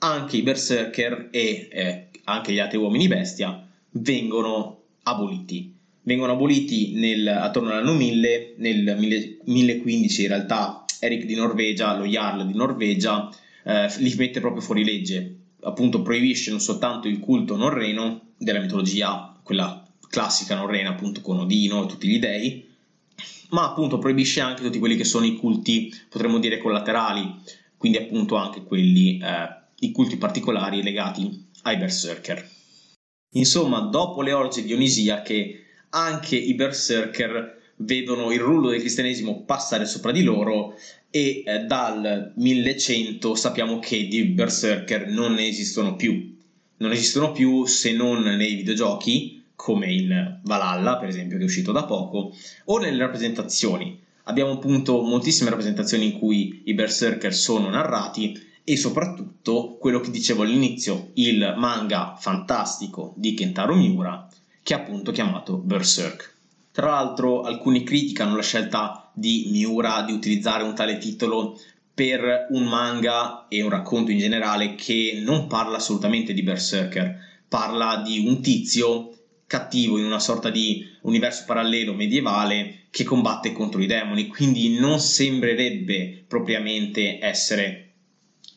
anche 0.00 0.36
i 0.36 0.42
berserker 0.42 1.28
e 1.32 1.68
eh, 1.70 2.08
anche 2.24 2.52
gli 2.52 2.58
altri 2.58 2.78
uomini 2.78 3.08
bestia 3.08 3.66
vengono 3.90 4.82
aboliti. 5.04 5.77
Vengono 6.08 6.32
aboliti 6.32 6.94
nel, 6.94 7.28
attorno 7.28 7.68
all'anno 7.68 7.92
1000, 7.92 8.54
nel 8.56 8.96
1015 9.44 10.22
in 10.22 10.28
realtà 10.28 10.86
Eric 11.00 11.26
di 11.26 11.34
Norvegia, 11.34 11.98
lo 11.98 12.06
Jarl 12.06 12.46
di 12.46 12.54
Norvegia, 12.54 13.28
eh, 13.62 13.88
li 13.98 14.14
mette 14.16 14.40
proprio 14.40 14.62
fuori 14.62 14.84
legge, 14.84 15.36
appunto 15.64 16.00
proibisce 16.00 16.48
non 16.48 16.60
soltanto 16.60 17.08
il 17.08 17.18
culto 17.18 17.56
norreno 17.56 18.28
della 18.38 18.58
mitologia, 18.58 19.38
quella 19.42 19.86
classica 20.08 20.54
norrena 20.56 20.88
appunto 20.88 21.20
con 21.20 21.40
Odino 21.40 21.84
e 21.84 21.86
tutti 21.88 22.08
gli 22.08 22.18
dei, 22.18 22.66
ma 23.50 23.66
appunto 23.66 23.98
proibisce 23.98 24.40
anche 24.40 24.62
tutti 24.62 24.78
quelli 24.78 24.96
che 24.96 25.04
sono 25.04 25.26
i 25.26 25.36
culti, 25.36 25.92
potremmo 26.08 26.38
dire 26.38 26.56
collaterali, 26.56 27.34
quindi 27.76 27.98
appunto 27.98 28.36
anche 28.36 28.62
quelli, 28.64 29.18
eh, 29.18 29.56
i 29.80 29.92
culti 29.92 30.16
particolari 30.16 30.82
legati 30.82 31.48
ai 31.64 31.76
berserker. 31.76 32.48
Insomma, 33.32 33.80
dopo 33.80 34.22
le 34.22 34.32
orge 34.32 34.64
dionisiache, 34.64 35.64
anche 35.90 36.36
i 36.36 36.54
berserker 36.54 37.56
vedono 37.76 38.32
il 38.32 38.40
rullo 38.40 38.70
del 38.70 38.80
cristianesimo 38.80 39.44
passare 39.44 39.86
sopra 39.86 40.12
di 40.12 40.22
loro 40.22 40.74
e 41.10 41.42
eh, 41.46 41.58
dal 41.60 42.32
1100 42.36 43.34
sappiamo 43.34 43.78
che 43.78 44.06
di 44.08 44.24
berserker 44.24 45.06
non 45.08 45.34
ne 45.34 45.46
esistono 45.46 45.96
più 45.96 46.36
non 46.78 46.92
esistono 46.92 47.32
più 47.32 47.66
se 47.66 47.92
non 47.92 48.22
nei 48.22 48.54
videogiochi, 48.54 49.42
come 49.54 49.92
in 49.92 50.40
Valhalla, 50.44 50.98
per 50.98 51.08
esempio, 51.08 51.36
che 51.36 51.42
è 51.42 51.46
uscito 51.46 51.72
da 51.72 51.84
poco, 51.84 52.32
o 52.66 52.78
nelle 52.78 52.98
rappresentazioni. 52.98 54.00
Abbiamo 54.24 54.52
appunto 54.52 55.00
moltissime 55.02 55.50
rappresentazioni 55.50 56.04
in 56.04 56.18
cui 56.18 56.62
i 56.66 56.74
berserker 56.74 57.34
sono 57.34 57.68
narrati 57.68 58.46
e 58.62 58.76
soprattutto 58.76 59.76
quello 59.80 60.00
che 60.00 60.10
dicevo 60.10 60.42
all'inizio, 60.42 61.10
il 61.14 61.54
manga 61.56 62.14
fantastico 62.18 63.14
di 63.16 63.34
Kentaro 63.34 63.74
Miura, 63.74 64.28
che 64.68 64.74
è 64.74 64.76
appunto 64.76 65.12
chiamato 65.12 65.56
Berserk. 65.56 66.34
Tra 66.72 66.88
l'altro 66.88 67.40
alcuni 67.40 67.84
criticano 67.84 68.36
la 68.36 68.42
scelta 68.42 69.10
di 69.14 69.48
Miura 69.50 70.02
di 70.02 70.12
utilizzare 70.12 70.62
un 70.62 70.74
tale 70.74 70.98
titolo 70.98 71.58
per 71.94 72.48
un 72.50 72.64
manga 72.64 73.46
e 73.48 73.62
un 73.62 73.70
racconto 73.70 74.10
in 74.10 74.18
generale 74.18 74.74
che 74.74 75.22
non 75.24 75.46
parla 75.46 75.78
assolutamente 75.78 76.34
di 76.34 76.42
Berserker, 76.42 77.18
parla 77.48 78.02
di 78.04 78.26
un 78.26 78.42
tizio 78.42 79.16
cattivo 79.46 79.96
in 79.96 80.04
una 80.04 80.20
sorta 80.20 80.50
di 80.50 80.84
universo 81.00 81.44
parallelo 81.46 81.94
medievale 81.94 82.88
che 82.90 83.04
combatte 83.04 83.52
contro 83.52 83.80
i 83.80 83.86
demoni, 83.86 84.26
quindi 84.26 84.78
non 84.78 85.00
sembrerebbe 85.00 86.24
propriamente 86.28 87.18
essere 87.22 87.92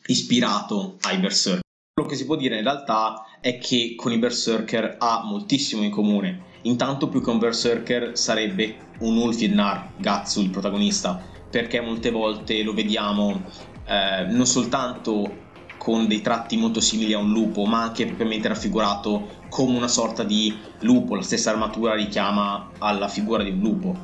ispirato 0.08 0.98
ai 1.00 1.16
Berserker. 1.16 1.61
Quello 1.94 2.08
che 2.08 2.16
si 2.16 2.24
può 2.24 2.36
dire 2.36 2.56
in 2.56 2.62
realtà 2.62 3.22
è 3.38 3.58
che 3.58 3.92
con 3.98 4.12
i 4.12 4.18
Berserker 4.18 4.96
ha 4.98 5.24
moltissimo 5.26 5.82
in 5.82 5.90
comune. 5.90 6.44
Intanto 6.62 7.06
più 7.10 7.22
che 7.22 7.28
un 7.28 7.38
Berserker 7.38 8.16
sarebbe 8.16 8.94
un 9.00 9.18
Ulfidnar, 9.18 9.90
Gatsu 9.98 10.40
il 10.40 10.48
protagonista, 10.48 11.22
perché 11.50 11.82
molte 11.82 12.10
volte 12.10 12.62
lo 12.62 12.72
vediamo 12.72 13.42
eh, 13.84 14.24
non 14.30 14.46
soltanto 14.46 15.40
con 15.76 16.06
dei 16.06 16.22
tratti 16.22 16.56
molto 16.56 16.80
simili 16.80 17.12
a 17.12 17.18
un 17.18 17.30
lupo, 17.30 17.66
ma 17.66 17.82
anche 17.82 18.06
propriamente 18.06 18.48
raffigurato 18.48 19.40
come 19.50 19.76
una 19.76 19.86
sorta 19.86 20.24
di 20.24 20.56
lupo, 20.80 21.14
la 21.14 21.20
stessa 21.20 21.50
armatura 21.50 21.94
richiama 21.94 22.70
alla 22.78 23.08
figura 23.08 23.42
di 23.42 23.50
un 23.50 23.58
lupo. 23.58 23.94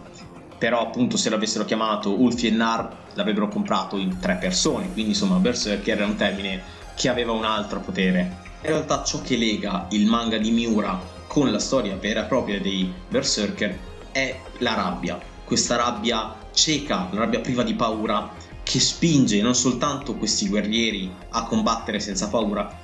Però 0.59 0.83
appunto 0.83 1.17
se 1.17 1.31
l'avessero 1.31 1.65
chiamato 1.65 2.21
Ulfienar 2.21 3.07
l'avrebbero 3.15 3.49
comprato 3.49 3.97
in 3.97 4.19
tre 4.19 4.37
persone, 4.37 4.93
quindi 4.93 5.13
insomma 5.13 5.39
Berserker 5.39 5.97
era 5.97 6.05
un 6.05 6.17
termine 6.17 6.77
che 6.99 7.09
aveva 7.09 7.31
un 7.31 7.45
altro 7.45 7.79
potere. 7.79 8.47
In 8.63 8.71
realtà 8.71 9.05
ciò 9.05 9.23
che 9.23 9.37
lega 9.37 9.87
il 9.91 10.07
manga 10.07 10.37
di 10.37 10.51
Miura 10.51 11.01
con 11.29 11.51
la 11.53 11.61
storia 11.61 11.95
vera 11.95 12.25
e 12.25 12.27
propria 12.27 12.61
dei 12.61 12.93
Berserker 13.09 13.79
è 14.11 14.41
la 14.59 14.75
rabbia, 14.75 15.17
questa 15.45 15.77
rabbia 15.77 16.35
cieca, 16.53 17.09
la 17.13 17.21
rabbia 17.21 17.39
priva 17.39 17.63
di 17.63 17.75
paura, 17.75 18.35
che 18.65 18.81
spinge 18.81 19.41
non 19.41 19.55
soltanto 19.55 20.17
questi 20.17 20.49
guerrieri 20.49 21.09
a 21.31 21.45
combattere 21.45 22.01
senza 22.01 22.29
paura, 22.29 22.81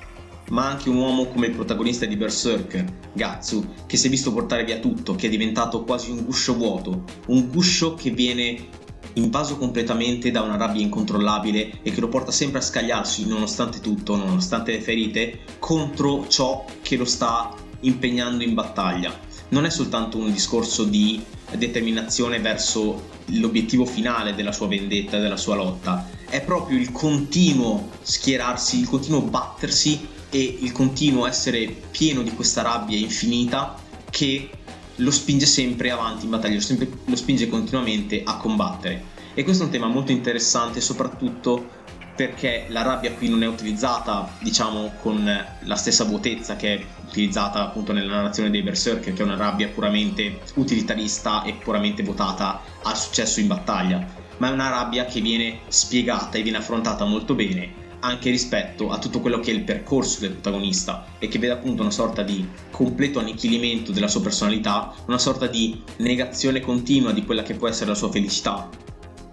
ma 0.51 0.69
anche 0.69 0.91
un 0.91 0.97
uomo 0.97 1.27
come 1.27 1.49
il 1.49 1.55
protagonista 1.55 2.07
di 2.07 2.17
Berserker, 2.17 2.85
Gatsu, 3.13 3.75
che 3.87 3.97
si 3.97 4.07
è 4.07 4.11
visto 4.11 4.33
portare 4.33 4.65
via 4.65 4.79
tutto, 4.79 5.17
che 5.17 5.27
è 5.27 5.31
diventato 5.31 5.83
quasi 5.83 6.11
un 6.13 6.25
guscio 6.25 6.55
vuoto, 6.55 7.03
un 7.27 7.49
guscio 7.51 7.95
che 7.95 8.11
viene 8.11 8.69
invaso 9.15 9.57
completamente 9.57 10.31
da 10.31 10.43
una 10.43 10.57
rabbia 10.57 10.83
incontrollabile 10.83 11.81
e 11.83 11.91
che 11.91 12.01
lo 12.01 12.09
porta 12.09 12.31
sempre 12.31 12.59
a 12.59 12.63
scagliarsi, 12.63 13.27
nonostante 13.27 13.81
tutto, 13.81 14.17
nonostante 14.17 14.73
le 14.73 14.81
ferite, 14.81 15.41
contro 15.59 16.27
ciò 16.29 16.65
che 16.83 16.97
lo 16.97 17.05
sta 17.05 17.55
impegnando 17.81 18.43
in 18.43 18.55
battaglia. 18.55 19.19
Non 19.49 19.65
è 19.65 19.71
soltanto 19.71 20.19
un 20.19 20.33
discorso 20.33 20.85
di 20.85 21.23
determinazione 21.57 22.41
verso 22.41 23.13
l'obiettivo 23.27 23.85
finale 23.85 24.35
della 24.35 24.53
sua 24.53 24.67
vendetta, 24.67 25.19
della 25.19 25.37
sua 25.37 25.55
lotta, 25.55 26.09
è 26.29 26.41
proprio 26.43 26.79
il 26.79 26.91
continuo 26.91 27.91
schierarsi, 28.03 28.81
il 28.81 28.89
continuo 28.89 29.21
battersi 29.21 30.09
e 30.31 30.59
il 30.61 30.73
continuo 30.73 31.27
essere 31.27 31.67
pieno 31.91 32.23
di 32.23 32.31
questa 32.31 32.63
rabbia 32.63 32.99
infinita 32.99 33.77
che 34.11 34.51
lo 34.97 35.11
spinge 35.11 35.47
sempre 35.47 35.91
avanti 35.91 36.25
in 36.25 36.31
battaglia, 36.31 36.55
lo, 36.55 36.61
sempre, 36.61 36.89
lo 37.05 37.17
spinge 37.17 37.49
continuamente 37.49 38.23
a 38.25 38.37
combattere. 38.37 39.13
E 39.35 39.43
questo 39.43 39.65
è 39.65 39.67
un 39.67 39.73
tema 39.73 39.89
molto 39.89 40.13
interessante, 40.13 40.81
soprattutto 40.81 41.83
perché 42.15 42.67
la 42.69 42.83
rabbia 42.83 43.13
qui 43.13 43.29
non 43.29 43.43
è 43.43 43.47
utilizzata, 43.47 44.31
diciamo, 44.41 44.93
con 45.01 45.25
la 45.61 45.77
stessa 45.77 46.05
vuotezza 46.05 46.55
che 46.55 46.75
è 46.75 46.85
utilizzata 47.09 47.63
appunto 47.63 47.93
nella 47.93 48.15
narrazione 48.15 48.51
dei 48.51 48.63
Berserker, 48.63 49.13
che 49.13 49.23
è 49.23 49.25
una 49.25 49.37
rabbia 49.37 49.69
puramente 49.69 50.41
utilitarista 50.55 51.43
e 51.43 51.55
puramente 51.55 52.05
votata 52.05 52.61
al 52.83 52.97
successo 52.97 53.41
in 53.41 53.49
battaglia, 53.49 54.07
ma 54.37 54.49
è 54.49 54.53
una 54.53 54.69
rabbia 54.69 55.07
che 55.07 55.21
viene 55.21 55.61
spiegata 55.69 56.39
e 56.39 56.43
viene 56.43 56.59
affrontata 56.59 57.05
molto 57.05 57.35
bene 57.35 57.83
anche 58.05 58.29
rispetto 58.29 58.91
a 58.91 58.99
tutto 58.99 59.21
quello 59.21 59.41
che 59.41 59.51
è 59.51 59.55
il 59.55 59.65
percorso 59.65 60.21
del 60.21 60.33
protagonista 60.33 61.07
e 61.19 61.27
che 61.29 61.39
vede 61.39 61.55
appunto 61.55 61.81
una 61.81 61.91
sorta 61.91 62.23
di 62.23 62.47
completo 62.71 63.19
annichilimento 63.19 63.93
della 63.93 64.09
sua 64.09 64.21
personalità, 64.21 64.95
una 65.07 65.19
sorta 65.19 65.47
di 65.47 65.83
negazione 65.97 66.61
continua 66.61 67.13
di 67.13 67.25
quella 67.25 67.43
che 67.43 67.55
può 67.55 67.67
essere 67.67 67.89
la 67.89 67.97
sua 67.97 68.11
felicità 68.11 68.69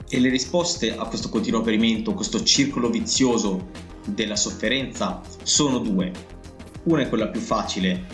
e 0.08 0.20
le 0.20 0.30
risposte 0.30 0.96
a 0.96 1.06
questo 1.06 1.28
continuo 1.28 1.62
perimento, 1.62 2.14
questo 2.14 2.44
circolo 2.44 2.90
vizioso 2.90 3.70
della 4.06 4.38
sofferenza, 4.38 5.22
sono 5.44 5.80
due. 5.80 6.12
Una 6.84 7.02
è 7.02 7.10
quella 7.10 7.28
più 7.28 7.42
facile, 7.42 8.06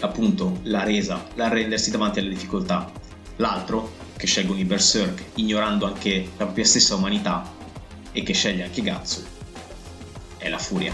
appunto 0.00 0.60
la 0.64 0.82
resa, 0.82 1.26
l'arrendersi 1.34 1.90
davanti 1.90 2.18
alle 2.18 2.30
difficoltà. 2.30 2.90
L'altro, 3.36 3.92
che 4.16 4.26
scelgono 4.26 4.60
i 4.60 4.64
berserk, 4.64 5.24
ignorando 5.36 5.86
anche 5.86 6.28
la 6.36 6.44
propria 6.44 6.64
stessa 6.64 6.94
umanità, 6.94 7.50
e 8.12 8.22
che 8.22 8.34
sceglie 8.34 8.64
anche 8.64 8.82
Gatsu, 8.82 9.22
è 10.42 10.48
la 10.48 10.58
furia. 10.58 10.92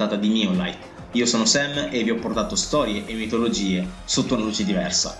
puntata 0.00 0.16
di 0.16 0.28
Neolight. 0.28 0.78
Io 1.12 1.26
sono 1.26 1.44
Sam 1.44 1.88
e 1.90 2.02
vi 2.02 2.10
ho 2.10 2.16
portato 2.16 2.56
storie 2.56 3.04
e 3.06 3.14
mitologie 3.14 3.86
sotto 4.04 4.34
una 4.34 4.44
luce 4.44 4.64
diversa. 4.64 5.18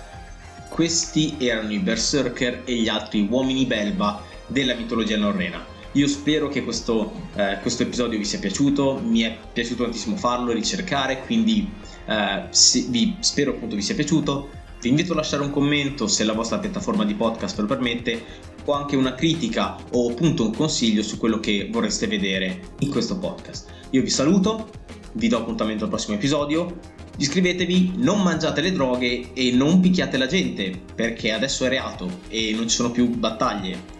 Questi 0.68 1.36
erano 1.38 1.72
i 1.72 1.78
Berserker 1.78 2.62
e 2.64 2.74
gli 2.76 2.88
altri 2.88 3.26
uomini 3.28 3.66
belba 3.66 4.22
della 4.46 4.74
mitologia 4.74 5.16
norrena. 5.16 5.69
Io 5.92 6.06
spero 6.06 6.48
che 6.48 6.62
questo, 6.62 7.10
eh, 7.34 7.58
questo, 7.60 7.82
episodio 7.82 8.16
vi 8.16 8.24
sia 8.24 8.38
piaciuto, 8.38 9.00
mi 9.04 9.22
è 9.22 9.36
piaciuto 9.52 9.82
tantissimo 9.82 10.14
farlo, 10.14 10.52
ricercare, 10.52 11.24
quindi 11.24 11.68
eh, 12.06 12.44
vi, 12.88 13.16
spero 13.18 13.50
appunto 13.50 13.74
vi 13.74 13.82
sia 13.82 13.96
piaciuto. 13.96 14.50
Vi 14.80 14.88
invito 14.88 15.12
a 15.12 15.16
lasciare 15.16 15.42
un 15.42 15.50
commento 15.50 16.06
se 16.06 16.22
la 16.22 16.32
vostra 16.32 16.58
piattaforma 16.58 17.04
di 17.04 17.14
podcast 17.14 17.58
lo 17.58 17.66
permette, 17.66 18.22
o 18.64 18.72
anche 18.72 18.94
una 18.94 19.14
critica 19.14 19.76
o 19.90 20.10
appunto 20.10 20.44
un 20.44 20.54
consiglio 20.54 21.02
su 21.02 21.18
quello 21.18 21.40
che 21.40 21.68
vorreste 21.72 22.06
vedere 22.06 22.60
in 22.78 22.88
questo 22.88 23.18
podcast. 23.18 23.68
Io 23.90 24.00
vi 24.00 24.10
saluto, 24.10 24.70
vi 25.14 25.26
do 25.26 25.38
appuntamento 25.38 25.84
al 25.84 25.90
prossimo 25.90 26.14
episodio. 26.14 26.78
Iscrivetevi, 27.16 27.94
non 27.96 28.22
mangiate 28.22 28.60
le 28.60 28.70
droghe 28.70 29.32
e 29.34 29.50
non 29.50 29.80
picchiate 29.80 30.16
la 30.16 30.26
gente, 30.26 30.80
perché 30.94 31.32
adesso 31.32 31.64
è 31.64 31.68
reato 31.68 32.20
e 32.28 32.52
non 32.54 32.68
ci 32.68 32.76
sono 32.76 32.92
più 32.92 33.08
battaglie 33.08 33.99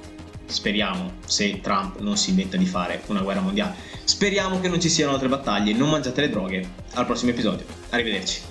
speriamo, 0.52 1.12
se 1.26 1.60
Trump 1.60 1.98
non 2.00 2.16
si 2.16 2.30
inventa 2.30 2.56
di 2.56 2.66
fare 2.66 3.02
una 3.06 3.20
guerra 3.20 3.40
mondiale. 3.40 3.74
Speriamo 4.04 4.60
che 4.60 4.68
non 4.68 4.80
ci 4.80 4.88
siano 4.88 5.12
altre 5.12 5.28
battaglie, 5.28 5.72
non 5.72 5.90
mangiate 5.90 6.20
le 6.20 6.30
droghe. 6.30 6.68
Al 6.94 7.06
prossimo 7.06 7.30
episodio. 7.30 7.64
Arrivederci. 7.90 8.50